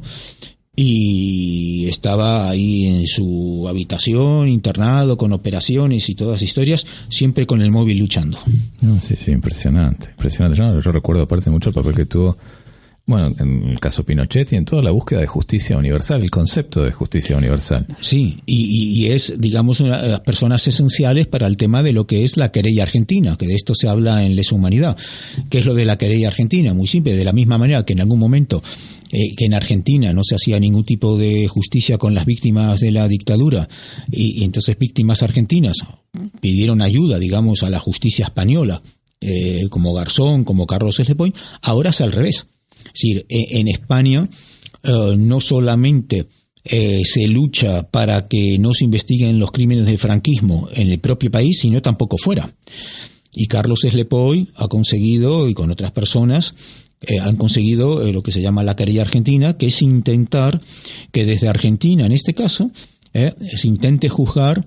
[0.76, 7.70] Y estaba ahí en su habitación, internado, con operaciones y todas historias, siempre con el
[7.70, 8.38] móvil luchando.
[8.80, 10.10] No, sí, sí, impresionante.
[10.10, 10.58] Impresionante.
[10.58, 12.36] Yo, yo recuerdo aparte mucho el papel que tuvo,
[13.06, 16.82] bueno, en el caso Pinochet y en toda la búsqueda de justicia universal, el concepto
[16.82, 17.86] de justicia universal.
[18.00, 21.92] Sí, y, y- y es, digamos, una de las personas esenciales para el tema de
[21.92, 24.96] lo que es la querella argentina, que de esto se habla en Lesa Humanidad.
[25.50, 26.74] ¿Qué es lo de la querella argentina?
[26.74, 28.62] Muy simple, de la misma manera que en algún momento
[29.16, 32.90] eh, que en Argentina no se hacía ningún tipo de justicia con las víctimas de
[32.90, 33.68] la dictadura
[34.10, 35.76] y, entonces víctimas argentinas
[36.40, 38.82] pidieron ayuda, digamos, a la justicia española,
[39.20, 42.46] eh, como Garzón, como Carlos Eslepoy, ahora es al revés.
[42.86, 44.28] Es decir, e- en España
[44.82, 46.26] eh, no solamente
[46.64, 51.58] se lucha para que no se investiguen los crímenes del franquismo en el propio país,
[51.60, 52.52] sino tampoco fuera.
[53.34, 56.54] Y Carlos Eslepoy ha conseguido, y con otras personas,
[57.08, 60.60] eh, han conseguido eh, lo que se llama la querella argentina, que es intentar
[61.12, 62.70] que desde Argentina, en este caso,
[63.12, 64.64] eh, se intente juzgar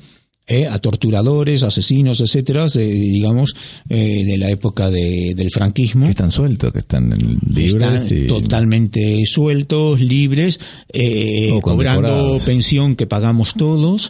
[0.50, 3.54] eh, a torturadores, asesinos, etcétera, digamos,
[3.89, 6.06] eh, de la época de- del franquismo.
[6.06, 7.10] Que están sueltos, que están
[7.45, 7.73] libres
[8.10, 8.28] están y...
[8.28, 10.60] totalmente sueltos, libres,
[10.93, 14.10] eh, cobrando pensión que pagamos todos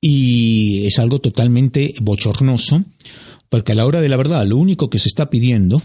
[0.00, 2.82] y es algo totalmente bochornoso
[3.50, 5.82] porque a la hora de la verdad lo único que se está pidiendo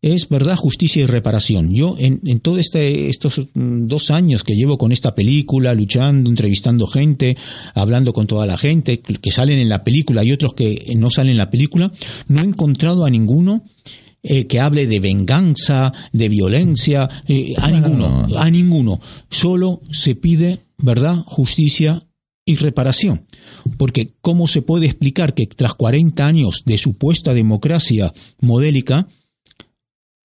[0.00, 1.74] es verdad, justicia y reparación.
[1.74, 6.30] Yo en, en todos este, estos mm, dos años que llevo con esta película, luchando,
[6.30, 7.36] entrevistando gente,
[7.74, 11.32] hablando con toda la gente que salen en la película y otros que no salen
[11.32, 11.92] en la película,
[12.28, 13.64] no he encontrado a ninguno
[14.22, 18.38] eh, que hable de venganza, de violencia, eh, a ninguno, no.
[18.38, 19.00] a ninguno.
[19.30, 22.02] Solo se pide verdad, justicia
[22.44, 23.26] y reparación.
[23.76, 29.06] Porque ¿cómo se puede explicar que tras 40 años de supuesta democracia modélica,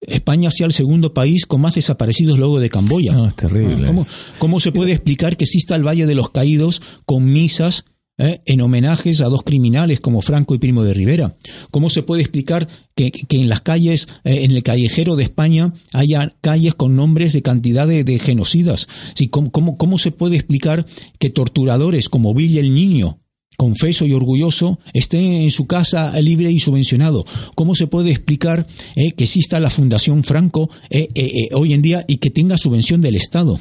[0.08, 3.14] España sea el segundo país con más desaparecidos luego de Camboya?
[3.14, 3.88] No, es terrible.
[3.88, 4.08] ¿Cómo,
[4.40, 7.86] cómo se puede explicar que exista el Valle de los Caídos con misas
[8.20, 11.36] eh, en homenajes a dos criminales como Franco y Primo de Rivera?
[11.72, 15.74] ¿Cómo se puede explicar que, que en las calles, eh, en el callejero de España,
[15.94, 18.88] haya calles con nombres de cantidad de, de genocidas?
[19.16, 20.86] Sí, ¿cómo, cómo, cómo se puede explicar
[21.18, 23.23] que torturadores como Villa el Niño,
[23.64, 27.26] confeso y orgulloso, esté en su casa libre y subvencionado.
[27.56, 32.04] ¿Cómo se puede explicar eh, que exista la Fundación Franco eh, eh, hoy en día
[32.08, 33.58] y que tenga subvención del Estado?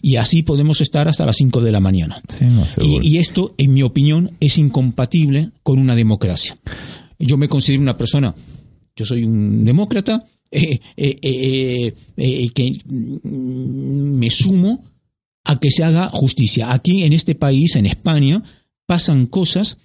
[0.00, 2.22] Y así podemos estar hasta las 5 de la mañana.
[2.28, 3.04] Sí, no, seguro.
[3.04, 6.56] Y, y esto, en mi opinión, es incompatible con una democracia.
[7.18, 8.34] Yo me considero una persona,
[8.96, 14.84] yo soy un demócrata, eh, eh, eh, eh, que mm, me sumo
[15.44, 16.72] a que se haga justicia.
[16.72, 18.42] Aquí en este país, en España,
[18.86, 19.76] pasan cosas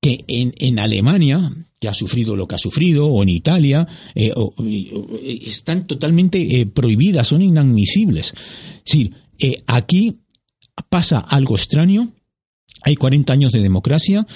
[0.00, 4.32] que en, en Alemania, que ha sufrido lo que ha sufrido, o en Italia, eh,
[4.32, 8.32] eh, están totalmente eh, prohibidas, son inadmisibles.
[8.78, 10.18] Es decir, eh, aquí
[10.88, 12.12] pasa algo extraño,
[12.82, 14.26] hay 40 años de democracia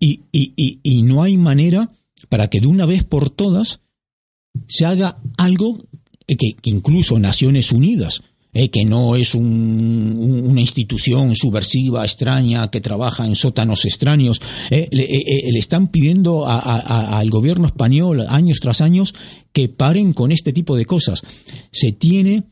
[0.00, 1.92] y, y- y- no hay manera
[2.28, 3.80] para que de una vez por todas
[4.68, 5.78] se haga algo
[6.26, 8.22] que incluso Naciones Unidas,
[8.54, 14.40] eh, que no es un- un- una institución subversiva, extraña, que trabaja en sótanos extraños,
[14.70, 16.58] eh, le, eh, eh, le están pidiendo a-
[17.18, 19.14] al gobierno español años tras años
[19.52, 21.22] que paren con este tipo de cosas.
[21.70, 22.44] Se tiene,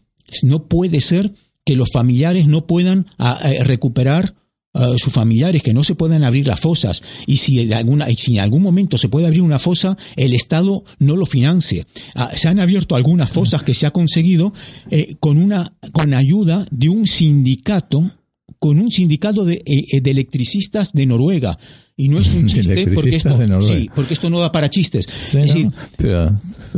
[0.42, 1.34] no puede ser
[1.66, 4.34] que los familiares no puedan a- a recuperar
[4.72, 8.34] sus familiares, que no se puedan abrir las fosas y si, de alguna, y si
[8.36, 11.86] en algún momento se puede abrir una fosa, el Estado no lo financie.
[12.14, 14.52] Ah, se han abierto algunas fosas que se ha conseguido
[14.90, 18.12] eh, con una con ayuda de un sindicato,
[18.60, 21.58] con un sindicato de, eh, de electricistas de Noruega.
[21.96, 23.76] Y no es un chiste porque esto, de Noruega.
[23.76, 25.06] sí, porque esto no da para chistes.
[25.06, 25.40] Sí, es ¿no?
[25.42, 26.30] decir, pero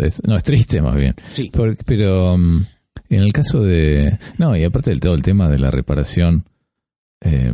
[0.02, 1.14] es, no, es triste más bien.
[1.34, 1.50] Sí.
[1.52, 2.64] Por- pero um,
[3.10, 4.18] en el caso de...
[4.38, 6.44] No, y aparte del todo el tema de la reparación,
[7.20, 7.52] eh,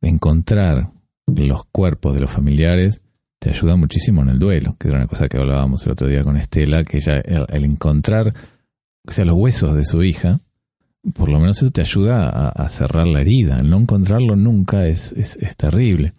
[0.00, 0.90] encontrar
[1.26, 3.02] los cuerpos de los familiares
[3.38, 6.24] te ayuda muchísimo en el duelo, que era una cosa que hablábamos el otro día
[6.24, 8.34] con Estela, que ella, el, encontrar,
[9.06, 10.40] o sea, los huesos de su hija,
[11.14, 13.58] por lo menos eso te ayuda a, cerrar la herida.
[13.58, 16.14] No encontrarlo nunca es, es, terrible.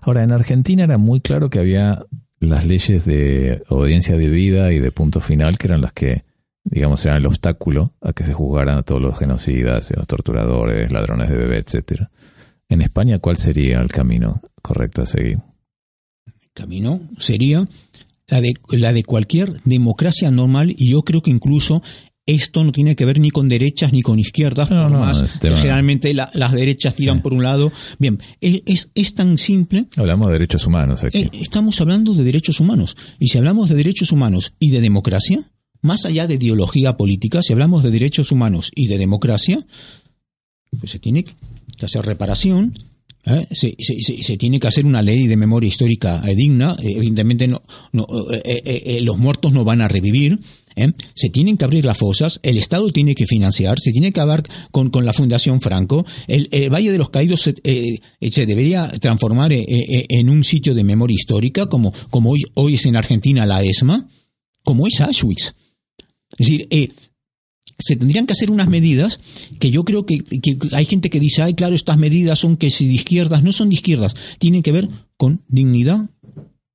[0.00, 2.04] Ahora, en Argentina era muy claro que había
[2.40, 6.24] las leyes de obediencia debida y de punto final, que eran las que,
[6.64, 11.28] digamos, eran el obstáculo a que se juzgaran a todos los genocidas, los torturadores, ladrones
[11.28, 12.10] de bebé, etcétera.
[12.68, 15.38] En España, ¿cuál sería el camino correcto a seguir?
[16.54, 17.66] camino sería
[18.28, 21.82] la de, la de cualquier democracia normal y yo creo que incluso
[22.26, 25.36] esto no tiene que ver ni con derechas ni con izquierdas, No, por no, más
[25.42, 27.22] generalmente la- las derechas tiran Sí.
[27.22, 27.72] por un lado.
[27.98, 29.86] Bien, es, es, es tan simple.
[29.96, 31.18] Hablamos de derechos humanos aquí.
[31.22, 32.96] Eh, estamos hablando de derechos humanos.
[33.18, 35.50] Y si hablamos de derechos humanos y de democracia,
[35.82, 39.66] más allá de ideología política, si hablamos de derechos humanos y de democracia,
[40.78, 41.24] pues se tiene
[41.76, 42.74] que hacer reparación,
[43.26, 43.46] ¿eh?
[43.52, 46.92] se, se- se- se tiene que hacer una ley de memoria histórica eh, digna, eh,
[46.96, 50.38] evidentemente no, no, eh, eh, eh, los muertos no van a revivir,
[51.14, 54.42] se tienen que abrir las fosas, el Estado tiene que financiar, se tiene que hablar
[54.72, 57.54] con, con la Fundación Franco, el, el Valle de los Caídos se,
[58.46, 63.46] debería transformar en un sitio de memoria histórica, como, como hoy, hoy es en Argentina
[63.46, 64.08] la ESMA,
[64.64, 65.54] como es Auschwitz.
[66.36, 66.66] Es decir,
[67.78, 69.20] se tendrían que hacer unas medidas
[69.58, 70.22] que yo creo que,
[70.72, 73.68] hay gente que dice, ay, claro, estas medidas son que si de izquierdas, no son
[73.68, 76.10] de izquierdas, tienen que ver con dignidad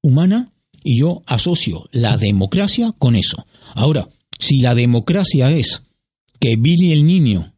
[0.01, 3.45] humana y yo asocio la democracia con eso.
[3.75, 4.09] Ahora,
[4.39, 5.81] si la democracia es
[6.39, 7.53] que Billy el niño,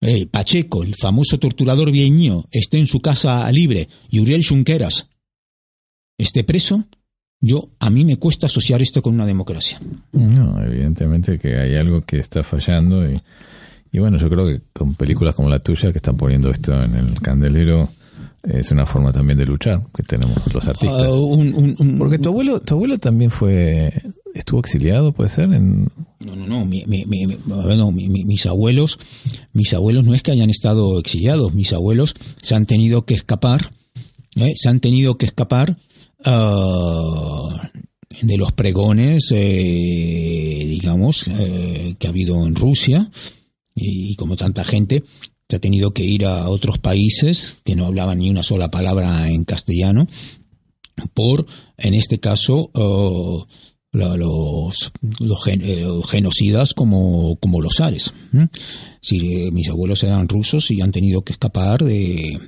[0.00, 5.06] eh, Pacheco, el famoso torturador vieño, esté en su casa libre y Uriel Junqueras
[6.18, 6.84] esté preso,
[7.40, 9.80] yo a mí me cuesta asociar esto con una democracia.
[10.12, 13.20] No, evidentemente que hay algo que está fallando y,
[13.92, 16.94] y bueno, yo creo que con películas como la tuya que están poniendo esto en
[16.94, 17.90] el candelero
[18.42, 21.02] es una forma también de luchar que tenemos los artistas.
[21.02, 23.90] Ah, un- un- un- Porque tu abuelo, tu abuelo también fue,
[24.34, 25.88] estuvo exiliado, puede ser, en
[26.20, 26.64] No, no, no.
[26.66, 28.98] mi- mi- mi- mi- no, mi- mi- mis abuelos,
[29.54, 31.54] mis abuelos no es que hayan estado exiliados.
[31.54, 33.72] Mis abuelos se han tenido que escapar,
[34.36, 34.52] ¿eh?
[34.56, 35.78] se han tenido que escapar
[36.24, 37.70] ah,
[38.22, 43.10] de los pregones, eh, digamos, eh, que ha habido en Rusia
[43.74, 45.02] y, como tanta gente
[45.48, 49.28] se ha tenido que ir a otros países que no hablaban ni una sola palabra
[49.28, 50.06] en castellano
[51.12, 51.44] por,
[51.76, 53.44] en este caso, eh,
[53.92, 58.12] la- los, los, gen- eh, genocidas como, como los zares.
[58.32, 62.38] eh, mis abuelos eran rusos y han tenido que escapar de,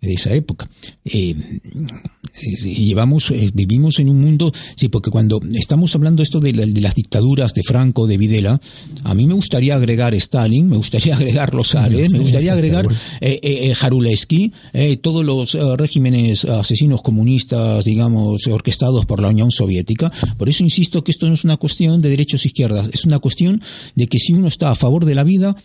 [0.00, 0.68] de esa época.
[1.04, 6.52] Eh, eh, llevamos, eh, vivimos en un mundo, sí, porque cuando estamos hablando esto de,
[6.52, 8.60] la- de las dictaduras de Franco, de Videla,
[9.04, 12.86] a mí me gustaría agregar Stalin, me gustaría agregar los zares, me gustaría agregar
[13.20, 14.52] eh, Jaruleski,
[15.00, 20.12] todos los regímenes asesinos comunistas, digamos, orquestados por la Unión Soviética.
[20.36, 23.62] Por eso insisto que esto no es una cuestión de derechos izquierdas, es una cuestión
[23.94, 25.56] de que si uno está a favor de la vida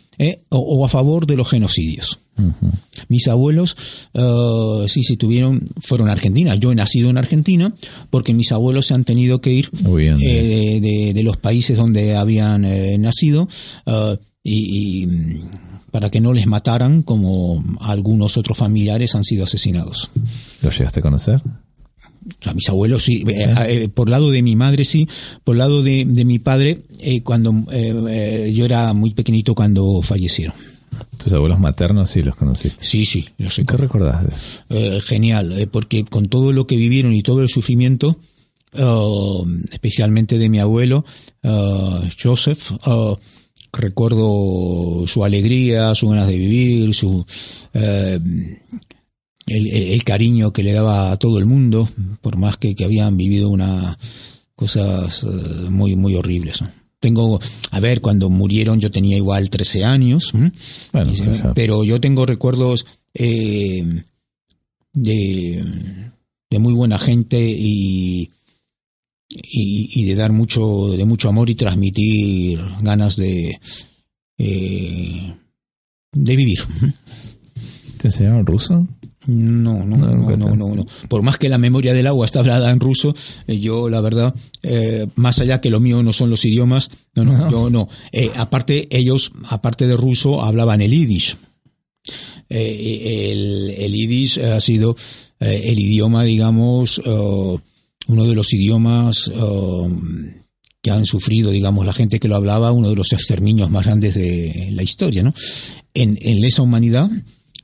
[0.49, 2.19] o, o a favor de los genocidios.
[3.07, 3.75] Mis abuelos,
[4.13, 6.55] eh, sí, sí, tuvieron, fueron a Argentina.
[6.55, 7.73] Yo he nacido en Argentina
[8.09, 9.69] porque mis abuelos se han tenido que ir
[10.21, 13.47] eh, de, de- de los países donde habían eh, nacido
[14.43, 15.49] y, y, mm,
[15.91, 20.09] para que no les mataran como algunos otros familiares han sido asesinados.
[20.61, 21.41] ¿Lo llegaste a conocer?
[21.45, 25.07] O sea, mis abuelos sí, eh, eh, por lado de mi madre sí,
[25.43, 27.51] por lado de, de mi padre, eh, cuando
[28.51, 30.55] yo era muy pequeñito cuando fallecieron.
[31.17, 32.83] Tus abuelos maternos sí los conociste.
[32.83, 33.65] Sí, sí, lo sé.
[33.65, 34.43] ¿Qué recordás de eso?
[34.69, 38.17] Eh, genial, eh, porque con todo lo que vivieron y todo el sufrimiento,
[38.73, 41.05] eh, especialmente de mi abuelo,
[41.43, 42.71] eh, Joseph,
[43.73, 47.25] recuerdo su alegría, su ganas de vivir, su
[47.73, 48.19] eh,
[49.47, 51.89] el, el- cariño que le daba a todo el mundo,
[52.21, 53.97] por más que, que habían vivido una
[54.55, 55.23] cosas
[55.69, 56.61] muy muy horribles.
[56.61, 56.69] ¿no?
[57.01, 57.41] Tengo,
[57.71, 60.31] a ver, cuando murieron yo tenía igual 13 años,
[61.55, 62.85] pero yo tengo recuerdos
[63.15, 64.03] eh,
[64.93, 65.63] de,
[66.49, 68.29] de muy buena gente y,
[69.29, 73.59] y, y de dar mucho, de mucho amor y transmitir ganas de,
[74.37, 75.35] eh,
[76.11, 76.59] de vivir.
[77.97, 78.87] ¿Te enseñaron ruso?
[79.27, 80.85] No, no, No, no, no.
[81.07, 83.13] Por más que la memoria del agua está hablada en ruso,
[83.47, 87.23] eh, yo la verdad, eh, más allá que lo mío no son los idiomas, no,
[87.23, 87.49] no, No.
[87.51, 87.87] yo no.
[88.11, 91.37] Eh, aparte, ellos, aparte de ruso, hablaban el yiddish.
[92.49, 94.95] El, el yiddish ha sido
[95.39, 99.31] el idioma, digamos, uno de los idiomas
[100.81, 104.15] que han sufrido, digamos, la gente que lo hablaba, uno de los exterminios más grandes
[104.15, 105.33] de la historia, ¿no?
[105.93, 107.09] En, en lesa humanidad,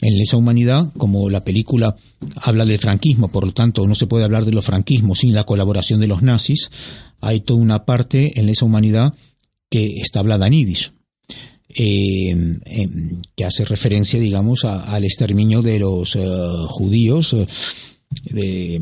[0.02, 1.96] en lesa humanidad, como la película
[2.36, 5.44] habla del franquismo, por lo tanto no se puede hablar de los franquismos sin la
[5.46, 6.70] colaboración de los nazis,
[7.20, 9.14] hay toda una parte en lesa humanidad
[9.70, 10.92] que está hablada en yiddish.
[11.80, 12.30] eh,
[12.66, 16.26] em, que hace referencia, digamos, a- al exterminio de los eh,
[16.70, 17.36] judíos
[18.34, 18.80] eh,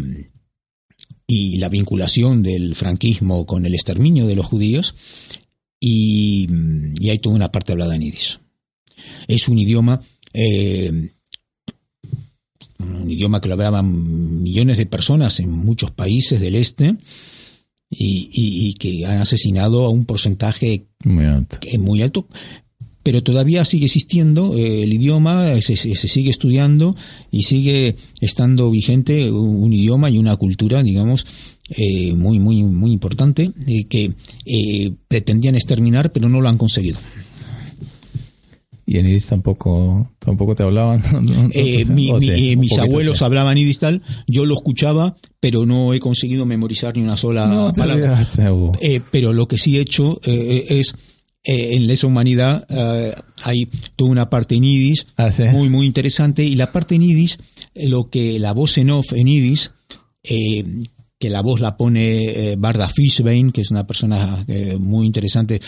[1.27, 4.93] y la vinculación del franquismo con el exterminio de los judíos,
[5.79, 6.47] y,
[6.99, 8.39] y hay toda una parte hablada en yiddish.
[9.27, 10.01] Es un idioma,
[10.35, 11.11] eh,
[12.79, 16.95] un idioma que lo hablaban millones de personas en muchos países del este,
[17.89, 21.57] y, y- y que han asesinado a un porcentaje Muy alto.
[21.61, 22.27] que es muy alto,
[23.03, 26.95] pero todavía sigue existiendo eh, el idioma, eh, se, se- sigue estudiando
[27.31, 31.25] y sigue estando vigente un, un idioma y una cultura, digamos,
[31.69, 34.13] eh, muy, muy, muy importante, eh, que
[34.45, 36.97] eh, pretendían exterminar, pero no lo han conseguido.
[38.87, 41.01] ¿Y en Yiddish tampoco, tampoco te hablaban?
[41.53, 45.99] Eh, mi- mi- eh, mis abuelos hablaban yiddish tal, yo lo escuchaba, pero no he
[45.99, 48.21] conseguido memorizar ni una sola No, palabra.
[48.81, 50.93] Eh, pero lo que sí he hecho eh, es,
[51.43, 52.65] eh, en lesa humanidad,
[53.43, 55.43] hay toda una parte en yiddish Ah, sí.
[55.43, 56.43] muy, muy interesante.
[56.43, 57.01] Y la parte en
[57.73, 59.27] eh, lo que la voz en off en
[60.23, 60.63] eh,
[61.17, 65.61] que la voz la pone eh, Barda Fishbein, que es una persona eh, muy interesante,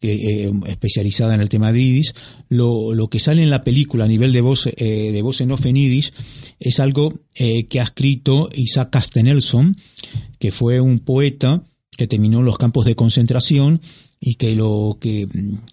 [0.00, 2.12] eh, especializada en el tema de yiddish,
[2.48, 5.52] lo, lo que sale en la película a nivel de voz, eh, de voz en
[5.52, 6.12] off yiddish
[6.58, 9.76] es algo eh, que ha escrito Isaac Castenelson,
[10.38, 11.62] que fue un poeta
[11.96, 13.80] que terminó los campos de concentración
[14.20, 15.28] y que lo que,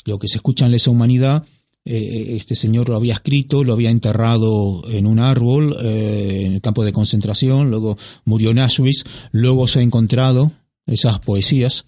[0.05, 1.45] lo que se escucha en lesa humanidad
[1.86, 6.61] eh, este señor lo había escrito, lo había enterrado en un árbol eh, en el
[6.61, 10.51] campo de concentración, luego murió en Auschwitz, luego se ha encontrado
[10.86, 11.86] esas poesías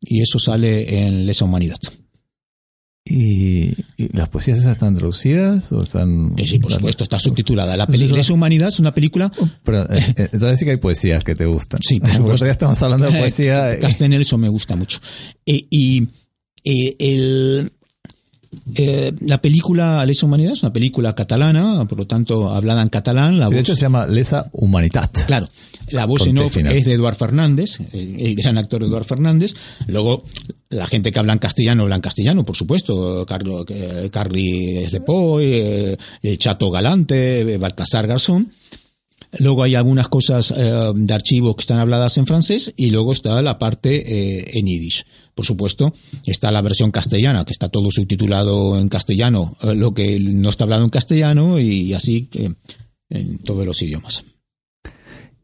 [0.00, 1.78] y eso sale en Lesa Humanidad.
[3.06, 3.66] ¿Y,
[3.98, 6.32] y las poesías esas están traducidas o están...?
[6.38, 7.76] Eh, sí, por supuesto, está subtitulada.
[7.76, 9.30] La película Lesa Humanidad es una película
[9.62, 11.80] Pero, eh, eh, entonces sí que hay poesías que te gustan.
[11.86, 12.34] Sí, por supuesto.
[12.36, 13.72] todavía estamos hablando de poesía.
[13.74, 15.00] eh, Castenelson me gusta mucho.
[15.44, 16.08] Eh, y
[16.64, 17.72] eh, el,
[18.76, 23.38] eh, la película Lesa Humanidad es una película catalana, por lo tanto hablada en catalán.
[23.38, 25.26] La de voz- hecho se llama Lesa Humanitat.
[25.26, 25.48] Claro,
[25.90, 29.54] la voz en off es de Eduard Fernández, el, el gran actor Eduard Fernández.
[29.86, 30.24] Luego,
[30.70, 33.24] la gente que habla en castellano habla en castellano, por supuesto.
[33.26, 38.52] Carlo, eh, Carly Slepoy, eh, el Chato Galante, eh, Baltasar Garzón.
[39.38, 43.40] Luego hay algunas cosas eh, de archivo que están habladas en francés y luego está
[43.42, 45.04] la parte eh, en yiddish.
[45.34, 45.94] Por supuesto,
[46.26, 50.64] está la versión castellana, que está todo subtitulado en castellano, eh, lo que no está
[50.64, 52.28] hablado en castellano y así
[53.10, 54.24] en todos los idiomas.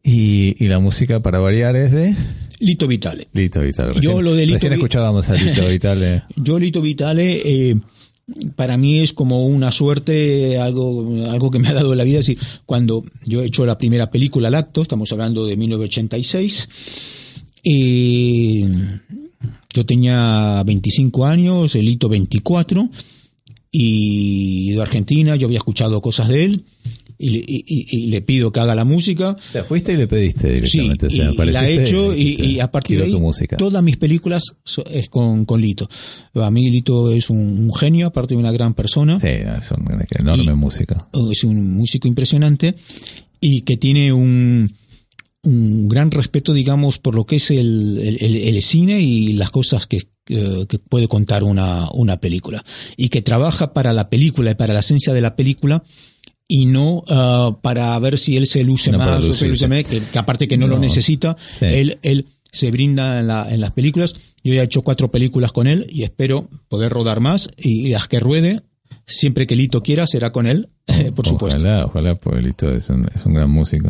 [0.03, 2.15] Y, y la música para variar es de
[2.61, 3.27] Lito Vitale.
[3.33, 3.99] Lito Vitale.
[3.99, 6.23] Yo lo de Lito Recién escuchábamos a Lito Vitale.
[6.35, 7.75] Yo, Lito Vitale, eh,
[8.55, 12.19] para mí es como una suerte, algo, algo que me ha dado la vida.
[12.19, 12.31] Es
[12.65, 16.69] cuando yo he hecho la primera película, Lacto, estamos hablando de 1986,
[17.63, 18.99] eh,
[19.73, 22.89] yo tenía 25 años, el Lito 24,
[23.71, 26.65] y de Argentina, yo había escuchado cosas de él,
[27.21, 29.31] y le, y- le pido que haga la música.
[29.37, 31.07] O sea, fuiste y le pediste Sí, directamente.
[31.07, 33.57] o sea, y- la he hecho y, a partir de ahí música.
[33.57, 35.87] todas mis películas so- es con, con Lito.
[36.35, 40.05] A mí Lito es un, un genio, aparte de una gran persona, Sí, es una
[40.19, 41.07] enorme música.
[41.31, 42.75] es un músico impresionante
[43.39, 44.71] y que tiene un,
[45.43, 49.87] un gran respeto, digamos, por lo que es el, el- el cine y las cosas
[49.87, 52.63] que, eh, que puede contar una, una película.
[52.97, 55.83] Y que trabaja para la película y para la esencia de la película
[56.53, 59.89] y no ah, para ver si él se luce No más o se luce menos,
[59.89, 61.65] que, que aparte que no, lo necesita, Sí.
[61.65, 64.13] él, él se brinda en, la- en las películas.
[64.43, 68.07] Yo ya he hecho cuatro películas con él y espero poder rodar más y las
[68.09, 68.61] que ruede,
[69.07, 71.59] siempre que Lito quiera, será con él, eh, por supuesto.
[71.61, 73.89] Ojalá, ojalá, Pueblito es un, es un gran músico.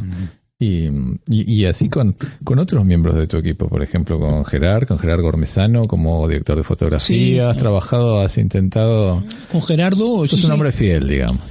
[0.60, 0.86] Y,
[1.28, 5.00] y, y así con, con otros miembros de tu equipo, por ejemplo, con Gerard, con
[5.00, 7.18] Gerard Gormesano como director de fotografía.
[7.18, 7.40] Sí.
[7.40, 9.24] Has trabajado, has intentado.
[9.52, 11.42] Con Gerardo, Sos sí, un hombre fiel, digamos.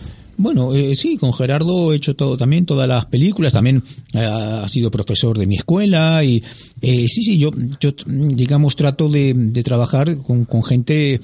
[0.42, 3.82] Bueno, eh, sí, con Gerardo he hecho todo también, todas las películas, también
[4.14, 6.42] eh, ha sido profesor de mi escuela y
[6.80, 11.20] eh, sí, sí, yo, yo digamos trato de, de trabajar con, con gente,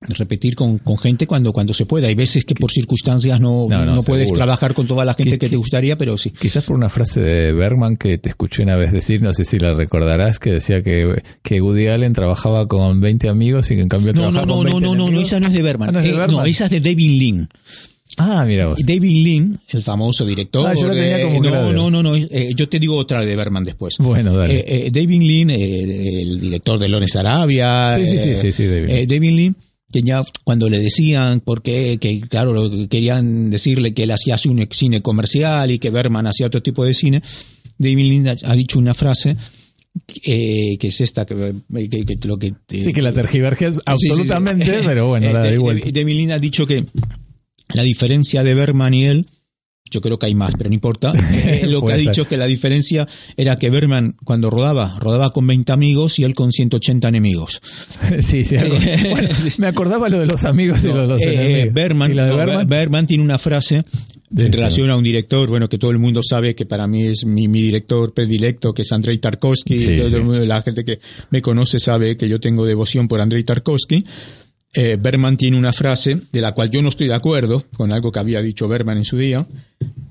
[0.00, 2.06] repetir con, con gente cuando, cuando se pueda.
[2.08, 5.32] Hay veces que por circunstancias no, No, no, no, puedes trabajar con toda la gente
[5.32, 6.30] ¿Qué- que te gustaría, pero sí.
[6.30, 9.58] Quizás por una frase de Bergman que te escuché una vez decir, no sé si
[9.58, 13.88] la recordarás, que decía que, que Woody Allen trabajaba con 20 amigos y que en
[13.88, 15.26] cambio No, no, trabajaba no, con no, 20 no, no, no, enemigos.
[15.32, 15.88] esa no es de Berman.
[15.88, 16.36] Ah, ¿no es de Eh, Bergman?
[16.36, 17.48] no, esa es de David Lean.
[18.18, 18.78] Ah, mira vos.
[18.84, 20.66] David Lean, el famoso director.
[20.70, 23.36] Ah, yo tenía eh, como no, no, no, no, eh, yo te digo otra de
[23.36, 23.96] Berman después.
[23.98, 24.54] Bueno, dale.
[24.60, 27.94] Eh, eh, David eh, el director de Lones Arabia.
[27.96, 28.88] Sí, sí, sí, eh, sí, sí, David.
[28.90, 29.56] eh, David Lean,
[29.92, 35.02] que ya cuando le decían, porque que claro, querían decirle que él hacía un cine
[35.02, 37.20] comercial y que Berman hacía otro tipo de cine,
[37.76, 39.36] David Lean ha- dicho una frase
[40.24, 41.54] eh, que es esta, que,
[41.90, 42.52] que- que lo que...
[42.66, 44.10] te- Sí, que la tergivergia es Sí, sí, sí.
[44.12, 45.80] absolutamente, pero bueno, Eh, la de- de igual.
[45.80, 46.84] de- David Lean ha dicho que
[47.74, 49.26] la diferencia de Berman y él,
[49.88, 51.12] yo creo que hay más, pero no importa.
[51.46, 53.06] Eh, lo que ha dicho es que la diferencia
[53.36, 57.60] era que Berman, cuando rodaba, rodaba con 20 amigos y él con 180 enemigos.
[58.20, 58.56] Sí, sí.
[58.56, 61.74] acu- bueno, me acordaba lo de los amigos y lo de los Eh, eh, enemigos.
[61.74, 62.68] Berman, ¿Y la de no, Berman?
[62.68, 63.84] Berman tiene una frase
[64.36, 67.24] en relación a un director, bueno, que todo el mundo sabe que para mí es
[67.24, 69.78] mi, mi director predilecto, que es Andrei Tarkovsky.
[69.78, 70.18] Sí, Todo el sí.
[70.18, 70.98] mundo- la gente que
[71.30, 74.04] me conoce sabe que yo tengo devoción por Andrei Tarkovsky.
[74.76, 78.12] Eh, Berman tiene una frase de la cual yo no estoy de acuerdo con algo
[78.12, 79.46] que había dicho Berman en su día.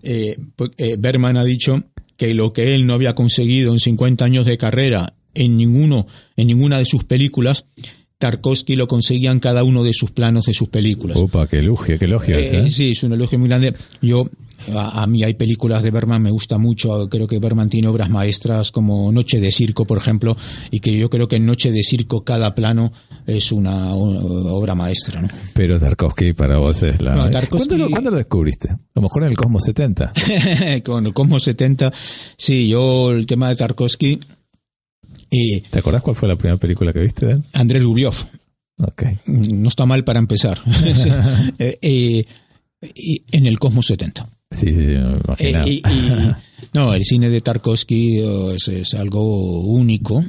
[0.01, 1.83] Eh, pu- eh, Berman ha dicho
[2.17, 6.47] que lo que él no había conseguido en 50 años de carrera en ninguno, en
[6.47, 7.65] ninguna de sus películas,
[8.17, 11.17] Tarkovsky lo conseguía en cada uno de sus planos de sus películas.
[11.17, 12.71] Upa, qué elogio, qué elogio ese, ¿eh?
[12.71, 13.73] Sí, es un elogio muy grande.
[14.01, 14.29] Yo,
[14.73, 17.07] a, a mí hay películas de Berman, me gusta mucho.
[17.09, 20.35] Creo que Berman tiene obras maestras como Noche de Circo, por ejemplo,
[20.71, 22.91] y que yo creo que en Noche de Circo cada plano
[23.27, 24.19] es una, una
[24.51, 25.21] obra maestra.
[25.21, 25.27] ¿no?
[25.53, 27.15] Pero Tarkovsky para vos es la...
[27.15, 28.69] No, Tarkovsky- ¿Cuándo, lo, cuándo lo descubriste?
[28.69, 30.13] A lo mejor en el Cosmos 70.
[30.85, 31.91] Con el Cosmos 70,
[32.37, 34.19] sí, yo el tema de Tarkovsky
[35.29, 37.43] y ¿Te acordás cuál fue la primera película que viste de él?
[37.53, 38.15] Andrés Rubiov.
[38.77, 39.03] Ok.
[39.27, 40.59] No está mal para empezar.
[40.95, 41.09] Sí.
[41.59, 42.25] Eh, eh,
[43.31, 44.29] en el Cosmos 70.
[44.55, 45.67] Sí, sí, sí, Eh, imaginaba.
[45.69, 45.81] y- y-
[46.73, 50.23] no, el cine de Tarkovsky eh, es, es algo único.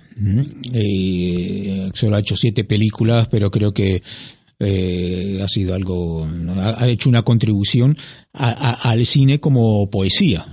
[0.72, 4.02] Eh, solo ha hecho siete películas, pero creo que
[4.58, 7.96] eh, ha sido algo, ha, ha hecho una contribución
[8.32, 10.46] a- a- al cine como poesía.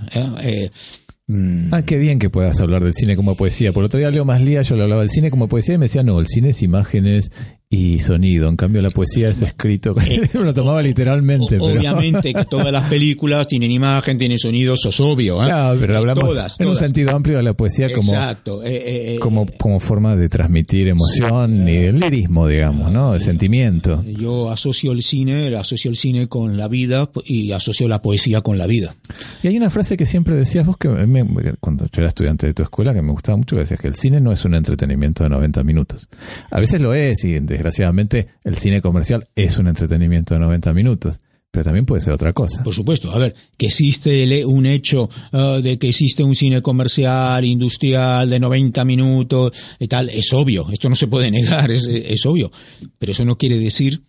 [1.26, 3.72] mm, Ah, qué bien que puedas hablar del cine como poesía.
[3.72, 6.02] Por otro día Leo Maslía, yo le hablaba del cine como poesía y me decía,
[6.02, 7.30] no, el cine es imágenes
[7.74, 8.48] y sonido.
[8.48, 9.94] En cambio, la poesía es escrito.
[10.34, 11.58] me lo tomaba literalmente.
[11.58, 15.42] o- pero- Obviamente que todas las películas tienen imagen, tienen sonido, eso es obvio.
[15.42, 15.46] ¿eh?
[15.46, 18.62] Claro, pero hablamos Todas, en un sentido amplio de la poesía como, Exacto.
[18.62, 23.14] eh, eh, eh, como, como forma de transmitir emoción y el lirismo, digamos, ¿no?
[23.14, 24.02] El sentimiento.
[24.06, 28.58] Yo asocio el cine, asocio el cine con la vida y asocio la poesía con
[28.58, 28.94] la vida.
[29.42, 31.24] Y hay una frase que siempre decías vos que me-
[31.60, 33.94] cuando yo era estudiante de tu escuela que me gustaba mucho, que decías que el
[33.94, 36.08] cine no es un entretenimiento de 90 minutos.
[36.50, 37.34] A veces lo es y
[37.68, 42.32] desgraciadamente el cine comercial es un entretenimiento de 90 minutos, pero también puede ser otra
[42.32, 42.62] cosa.
[42.62, 47.44] Por supuesto, a ver, que existe un hecho ah, de que existe un cine comercial,
[47.44, 52.26] industrial, de 90 minutos y tal, es obvio, esto no se puede negar, es, es
[52.26, 52.52] obvio,
[52.98, 54.02] pero eso no quiere decir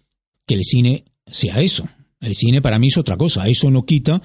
[0.45, 1.87] que el cine sea eso.
[2.19, 4.21] El cine para mí es otra cosa, eso no quita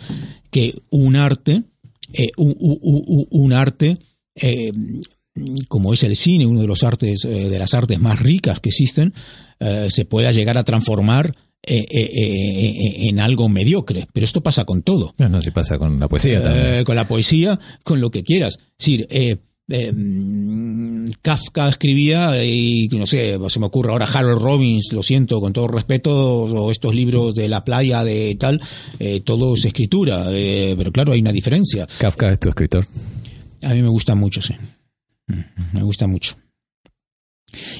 [0.50, 1.62] que un arte,
[2.12, 3.98] eh, un, un- un- un arte
[4.34, 4.72] eh,
[5.68, 8.70] como es el cine, uno de los artes, eh, de las artes más ricas que
[8.70, 9.14] existen,
[9.60, 14.08] eh, se pueda llegar a transformar eh, eh, en algo mediocre.
[14.12, 15.14] Pero esto pasa con todo.
[15.18, 16.84] No, no, si pasa con la poesía también.
[16.84, 18.58] Con la poesía, con lo que quieras.
[18.78, 19.06] Es decir,
[19.68, 25.52] mm, Kafka escribía y no sé, se me ocurre ahora Harold Robbins, lo siento, con
[25.52, 28.62] todo respeto, o estos libros de la playa de tal,
[29.24, 31.86] todo es escritura, pero claro, hay una diferencia.
[31.98, 32.86] Kafka es tu escritor.
[33.62, 34.54] A mí me gusta mucho, sí.
[35.72, 36.36] Me gusta mucho.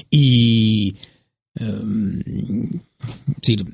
[0.09, 0.95] Y.
[1.55, 2.19] em,
[3.41, 3.65] decir,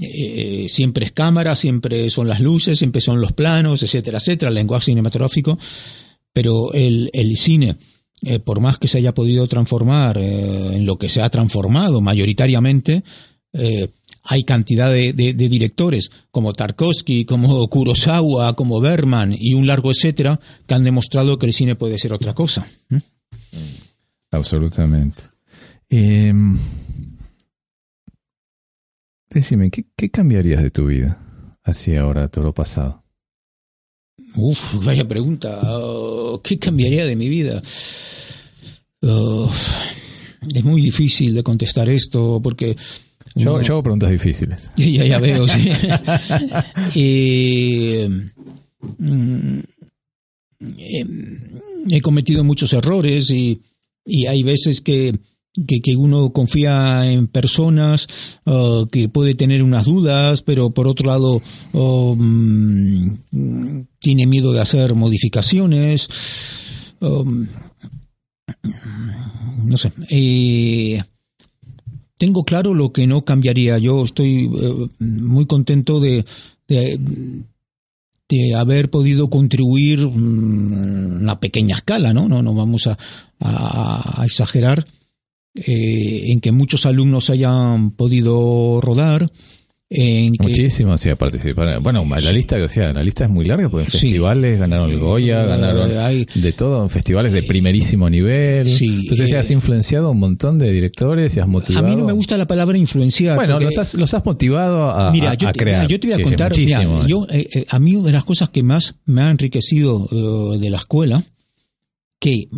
[0.00, 4.54] eh, siempre es cámara, siempre son las luces, siempre son los planos, etcétera, etcétera, el
[4.54, 5.58] lenguaje cinematográfico.
[6.32, 7.76] pero el, el cine,
[8.22, 12.00] eh, por más que se haya podido transformar eh, en lo que se ha transformado
[12.00, 13.04] mayoritariamente,
[13.52, 13.88] eh,
[14.24, 19.90] hay cantidad de, de- de directores como Tarkovsky, como Kurosawa, como Berman y un largo
[19.92, 22.66] etcétera que han demostrado que el cine puede ser otra cosa.
[24.34, 24.38] ¿Mm?
[24.38, 25.22] Absolutamente.
[25.90, 26.32] Eh,
[29.30, 31.18] decime, ¿qué, qué cambiarías de tu vida
[31.64, 33.02] hacia ahora, todo lo pasado?
[34.36, 35.60] Uf, vaya pregunta.
[36.42, 37.62] ¿Qué cambiaría de mi vida?
[40.54, 42.76] Es muy difícil de contestar esto porque
[43.34, 44.70] Yo, uno- yo hago preguntas difíciles.
[44.76, 45.68] ya, ya veo, sí.
[46.96, 48.08] Eh,
[48.98, 49.58] mm,
[50.78, 51.04] eh,
[51.90, 53.60] he cometido muchos errores y,
[54.04, 55.18] y hay veces que,
[55.66, 58.06] que, uno confía en personas
[58.44, 61.42] uh, que puede tener unas dudas, pero por otro lado
[61.72, 66.08] oh, mm, mm, tiene miedo de hacer modificaciones.
[67.00, 67.46] Um,
[69.64, 69.92] no sé.
[70.10, 71.00] eh,
[72.18, 73.78] tengo claro lo que no cambiaría.
[73.78, 76.24] Yo estoy eh, muy contento de,
[76.68, 82.28] de, haber podido contribuir mm, a pequeña escala, ¿no?
[82.28, 82.98] No, no vamos a,
[83.40, 84.84] a- a exagerar
[85.56, 89.30] eh, en que muchos alumnos hayan podido rodar.
[89.90, 91.78] En que, Muchísimo, sí, a participar.
[91.80, 93.98] Bueno, la lista, o sea, la lista es muy larga, porque en Sí.
[94.00, 98.68] festivales ganaron el Goya, Eh, ganaron hay- de todo, en festivales de primerísimo nivel.
[98.76, 101.86] Sí, Entonces eh, has influenciado a un montón de directores y has a motivado.
[101.86, 103.36] mí no me gusta la palabra influenciar.
[103.36, 105.82] Bueno, los has, los has motivado a, Mira, a- yo, a te- crear.
[105.82, 108.24] mira, yo te voy a contar, mira, yo, eh, eh, a mí una de las
[108.24, 111.22] cosas que más me ha enriquecido eh, de la escuela,
[112.24, 112.48] que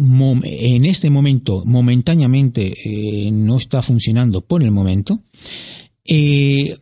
[0.44, 5.24] en este momento, momentáneamente, eh, no está funcionando por el momento,
[6.04, 6.78] eh,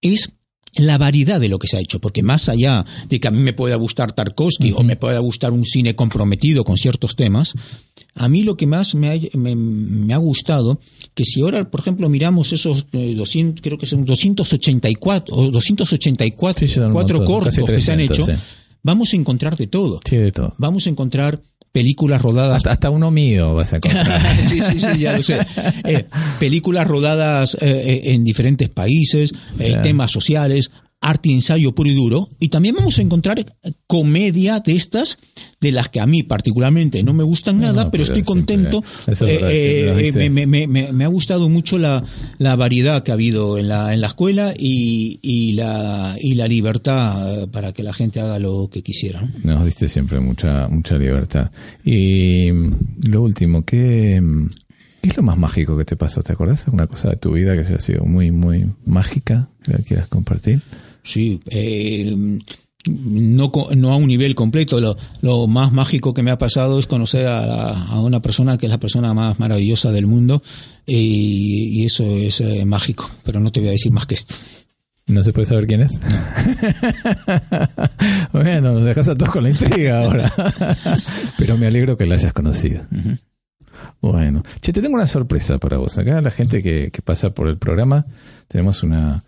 [0.00, 0.30] es
[0.76, 3.40] la variedad de lo que se ha hecho, porque más allá de que a mí
[3.40, 7.52] me pueda gustar Tarkovsky o me pueda gustar un cine comprometido con ciertos temas,
[8.14, 10.80] a mí lo que más me ha, me, me ha gustado,
[11.12, 16.66] que si ahora, por ejemplo, miramos esos eh, 200, creo que son 284 o 284
[16.66, 18.32] Sí, son cuatro montón, cortos que se han 300, hecho, sí.
[18.82, 20.00] Vamos a encontrar de todo.
[20.04, 20.54] Sí, de todo.
[20.58, 21.40] Vamos a encontrar
[21.72, 24.36] películas rodadas Hasta, hasta uno mío vas a encontrar.
[24.48, 25.40] sí, sí, sí, ya lo sé.
[25.84, 26.04] Eh,
[26.38, 30.70] películas rodadas eh, eh, en diferentes países, eh, temas sociales,
[31.02, 32.28] arte y ensayo puro y duro.
[32.40, 33.44] Y también vamos a encontrar eh,
[33.86, 35.18] comedia de estas,
[35.60, 38.22] de las que a mí particularmente no me gustan No, nada, no, pero pero estoy
[38.22, 38.82] contento.
[39.06, 42.04] es Eh, verdad, eh, eh, me, me- me- me ha gustado mucho la,
[42.38, 46.48] la variedad que ha habido en la, en la escuela y, y, la, y la
[46.48, 49.22] libertad eh, para que la gente haga lo que quisiera.
[49.42, 49.54] ¿no?
[49.56, 51.50] Nos diste siempre mucha mucha libertad.
[51.84, 52.72] Y mm,
[53.08, 54.50] lo último, ¿qué, mm,
[55.02, 56.22] qué es lo más mágico que te pasó?
[56.22, 59.72] ¿Te acordás de alguna cosa de tu vida que haya sido muy, muy mágica que
[59.72, 60.62] la quieras compartir?
[61.02, 62.40] Sí, eh,
[62.86, 64.80] no, no a un nivel completo.
[64.80, 68.70] Lo, lo más mágico que me ha pasado es conocer a, una persona que es
[68.70, 70.42] la persona más maravillosa del mundo
[70.86, 74.34] y, y eso es eh, mágico, pero no te voy a decir más que esto.
[75.06, 75.92] ¿No se puede saber quién es?
[78.32, 80.32] bueno, nos dejas a todos con la intriga ahora.
[81.38, 82.84] Pero me alegro que la hayas conocido.
[84.00, 85.98] Bueno, che, te tengo una sorpresa para vos.
[85.98, 88.06] Acá la gente que, que pasa por el programa,
[88.46, 89.24] tenemos una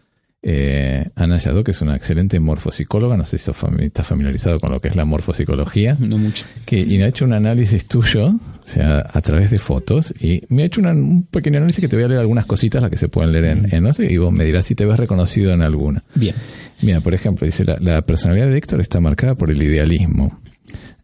[0.47, 3.17] eh, Ana Yadó, que es una excelente morfopsicóloga.
[3.17, 5.97] No sé si estás familiarizado con lo que es la morfopsicología.
[5.99, 6.45] No mucho.
[6.67, 10.43] Que, y me ha hecho un análisis tuyo, o sea, a través de fotos, y
[10.51, 12.91] me ha hecho una- un pequeño análisis que te voy a leer algunas cositas, las
[12.91, 14.99] que se pueden leer en, en no sé, y vos me dirás si te ves
[14.99, 16.05] reconocido en alguna.
[16.15, 16.35] Bien.
[16.83, 20.41] Mira, por ejemplo, dice, la, la personalidad de Héctor está marcada por el idealismo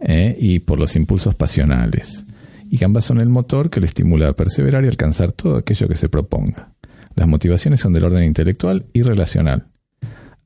[0.01, 0.37] ¿eh?
[0.39, 2.25] y por los impulsos pasionales,
[2.71, 5.89] y que ambas son el motor que le estimula a perseverar y alcanzar todo aquello
[5.89, 6.73] que se proponga.
[7.17, 9.67] Las motivaciones son del orden intelectual y relacional.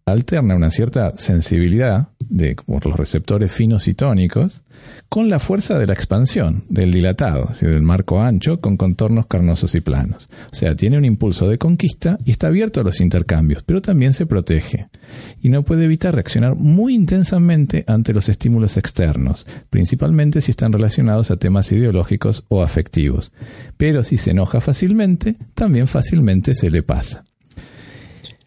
[0.06, 4.62] Alterna una cierta sensibilidad de por los receptores finos y tónicos
[5.08, 9.80] con la fuerza de la expansión, del dilatado, del marco ancho con contornos carnosos y
[9.80, 10.28] planos.
[10.52, 14.12] O sea, tiene un impulso de conquista y está abierto a los intercambios, pero también
[14.12, 14.88] se protege.
[15.40, 21.30] Y no puede evitar reaccionar muy intensamente ante los estímulos externos, principalmente si están relacionados
[21.30, 23.32] a temas ideológicos o afectivos.
[23.78, 27.24] Pero si se enoja fácilmente, también fácilmente se le pasa.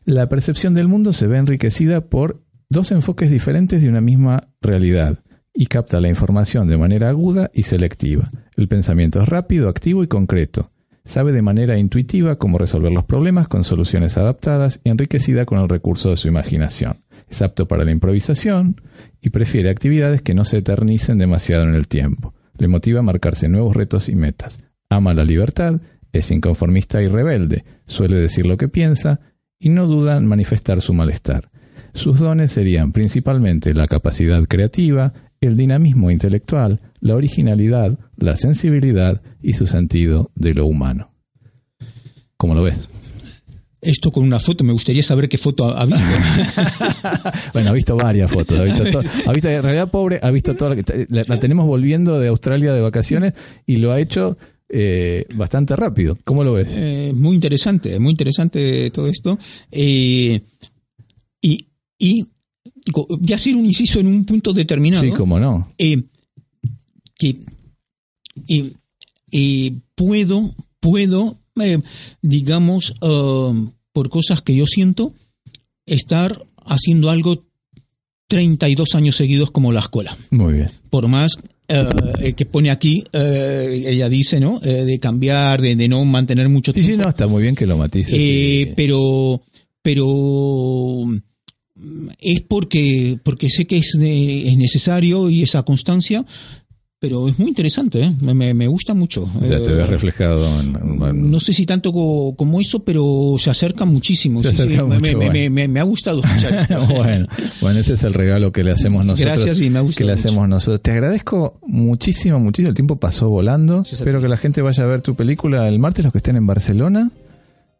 [0.07, 5.19] La percepción del mundo se ve enriquecida por dos enfoques diferentes de una misma realidad
[5.53, 8.29] y capta la información de manera aguda y selectiva.
[8.55, 10.71] El pensamiento es rápido, activo y concreto.
[11.03, 15.67] Sabe de manera intuitiva cómo resolver los problemas con soluciones adaptadas y enriquecida con el
[15.67, 17.03] recurso de su imaginación.
[17.27, 18.79] Es apto para la improvisación
[19.19, 22.33] y prefiere actividades que no se eternicen demasiado en el tiempo.
[22.57, 24.57] Le motiva a marcarse nuevos retos y metas.
[24.89, 25.81] Ama la libertad,
[26.13, 29.19] es inconformista y rebelde, suele decir lo que piensa
[29.59, 31.49] y no duda en manifestar su malestar.
[31.93, 39.53] Sus dones serían principalmente la capacidad creativa, el dinamismo intelectual, la originalidad, la sensibilidad y
[39.53, 41.11] su sentido de lo humano.
[42.37, 42.87] ¿Cómo lo ves?
[43.81, 46.03] Esto con una foto, me gustaría saber qué foto ha visto.
[47.53, 48.59] bueno, ha visto varias fotos.
[48.59, 50.55] Ha visto, to- ha visto- en realidad, pobre, ha visto
[51.09, 53.33] la, la tenemos volviendo de Australia de vacaciones
[53.65, 54.37] y lo ha hecho
[54.69, 56.17] eh, bastante rápido.
[56.23, 56.73] ¿Cómo lo ves?
[56.75, 59.39] Eh, muy interesante, muy interesante todo esto.
[59.71, 60.41] Eh,
[61.41, 62.25] y, y
[62.91, 65.03] voy a hacer un inciso en un punto determinado.
[65.03, 65.71] sí, cómo no.
[67.15, 67.37] que
[69.95, 71.39] puedo, puedo,
[72.21, 75.13] digamos, um, por cosas que yo siento,
[75.85, 77.45] estar haciendo algo
[78.27, 80.17] 32 años seguidos como la escuela.
[80.29, 80.71] Muy bien.
[80.89, 81.31] Por más
[81.67, 84.59] eh, que pone aquí, eh, ella dice, ¿no?
[84.63, 86.91] Eh, de cambiar, de, de no mantener mucho Sí, tiempo.
[86.93, 88.15] sí, no, está muy bien que lo matices.
[88.17, 89.41] Eh, pero
[89.81, 90.05] pero
[91.05, 96.25] mm, es porque porque sé que es, es necesario y esa constancia
[96.99, 98.11] pero es muy interesante ¿eh?
[98.19, 101.93] me, me- gusta mucho o sea, te ves reflejado en, en- no sé si tanto
[101.93, 105.31] co- como eso pero se acerca muchísimo Se sí, me, mucho, me- bueno.
[105.33, 106.81] me- me- me ha gustado escuchar esto.
[106.87, 107.27] bueno,
[107.61, 109.37] bueno, ese es el regalo que le hacemos nosotros.
[109.37, 110.81] Gracias y me le hacemos nosotros.
[110.81, 112.69] Te agradezco muchísimo, muchísimo.
[112.69, 113.83] El tiempo pasó volando.
[113.83, 116.47] Espero que la gente vaya a ver tu película el martes, los que estén en
[116.47, 117.11] Barcelona.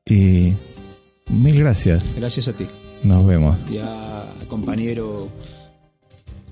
[0.06, 0.54] Y
[1.30, 2.14] mil gracias.
[2.16, 2.66] gracias a ti
[3.04, 3.66] Nos vemos.
[3.72, 5.28] y a compañero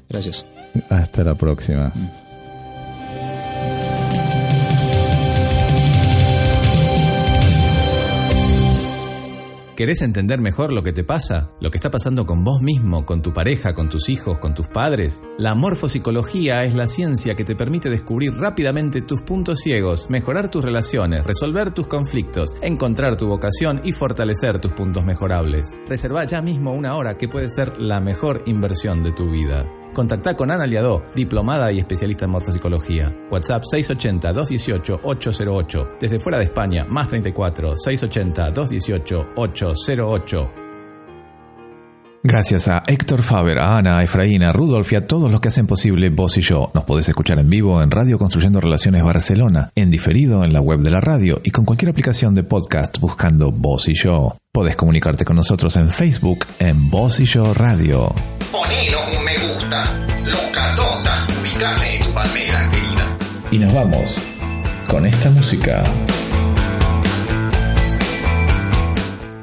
[0.10, 0.46] gracias
[0.90, 1.94] Hasta la próxima.
[9.76, 11.52] ¿Querés entender mejor lo que te pasa?
[11.60, 14.70] ¿Lo que está pasando con vos mismo, con tu pareja, con tus hijos, con tus
[14.70, 15.22] padres?
[15.38, 20.64] La morfopsicología es la ciencia que te permite descubrir rápidamente tus puntos ciegos, mejorar tus
[20.64, 25.74] relaciones, resolver tus conflictos, encontrar tu vocación y fortalecer tus puntos mejorables.
[25.90, 29.70] Reserva ya mismo una hora que puede ser la mejor inversión de tu vida.
[29.96, 33.12] Contacta con Ana Liadó, diplomada y especialista en morfopsicología.
[33.32, 35.98] WhatsApp 680-218-808.
[36.00, 40.66] Desde fuera de España, más 34 680-218-808.
[42.28, 45.50] Gracias a Héctor Faber, a Ana, a Efraín, a Rudolf y a todos los que
[45.50, 46.72] hacen posible Vos y Yo.
[46.74, 50.80] Nos podés escuchar en vivo en Radio Construyendo Relaciones Barcelona, en diferido en la web
[50.80, 54.36] de la radio y con cualquier aplicación de podcast buscando Vos y Yo.
[54.52, 58.12] Podés comunicarte con nosotros en Facebook en Vos y Yo Radio.
[58.52, 59.55] Un me gusta.
[63.52, 64.22] Y nos vamos
[64.88, 65.84] con esta música.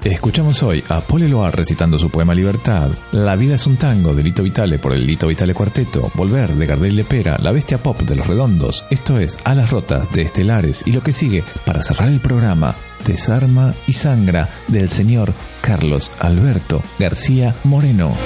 [0.04, 4.24] Escuchamos hoy a Paul Eluard recitando su poema Libertad, La vida es un tango de
[4.24, 8.16] Lito Vitale por el Lito Vitale Cuarteto, Volver de Gardel Lepera, La bestia pop de
[8.16, 12.18] Los Redondos, esto es Alas Rotas de Estelares y lo que sigue para cerrar el
[12.18, 12.74] programa,
[13.06, 18.16] Desarma y Sangra del señor Carlos Alberto García Moreno.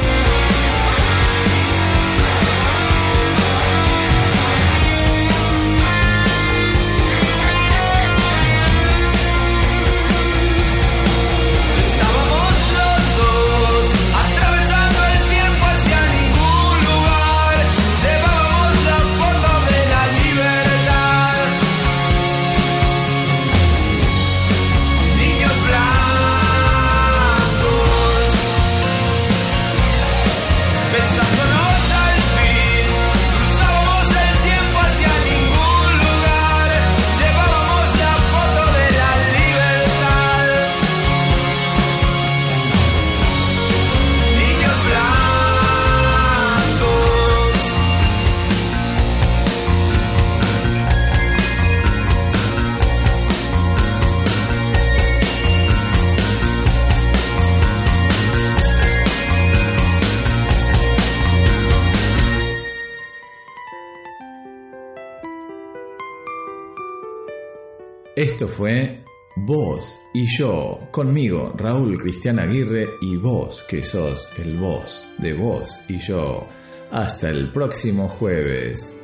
[68.36, 69.02] Esto fue
[69.34, 75.80] Vos y yo, conmigo, Raúl Cristian Aguirre, y vos, que sos el vos de vos
[75.88, 76.46] y yo.
[76.90, 79.00] Hasta el próximo jueves,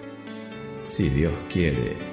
[0.82, 2.11] si Dios quiere.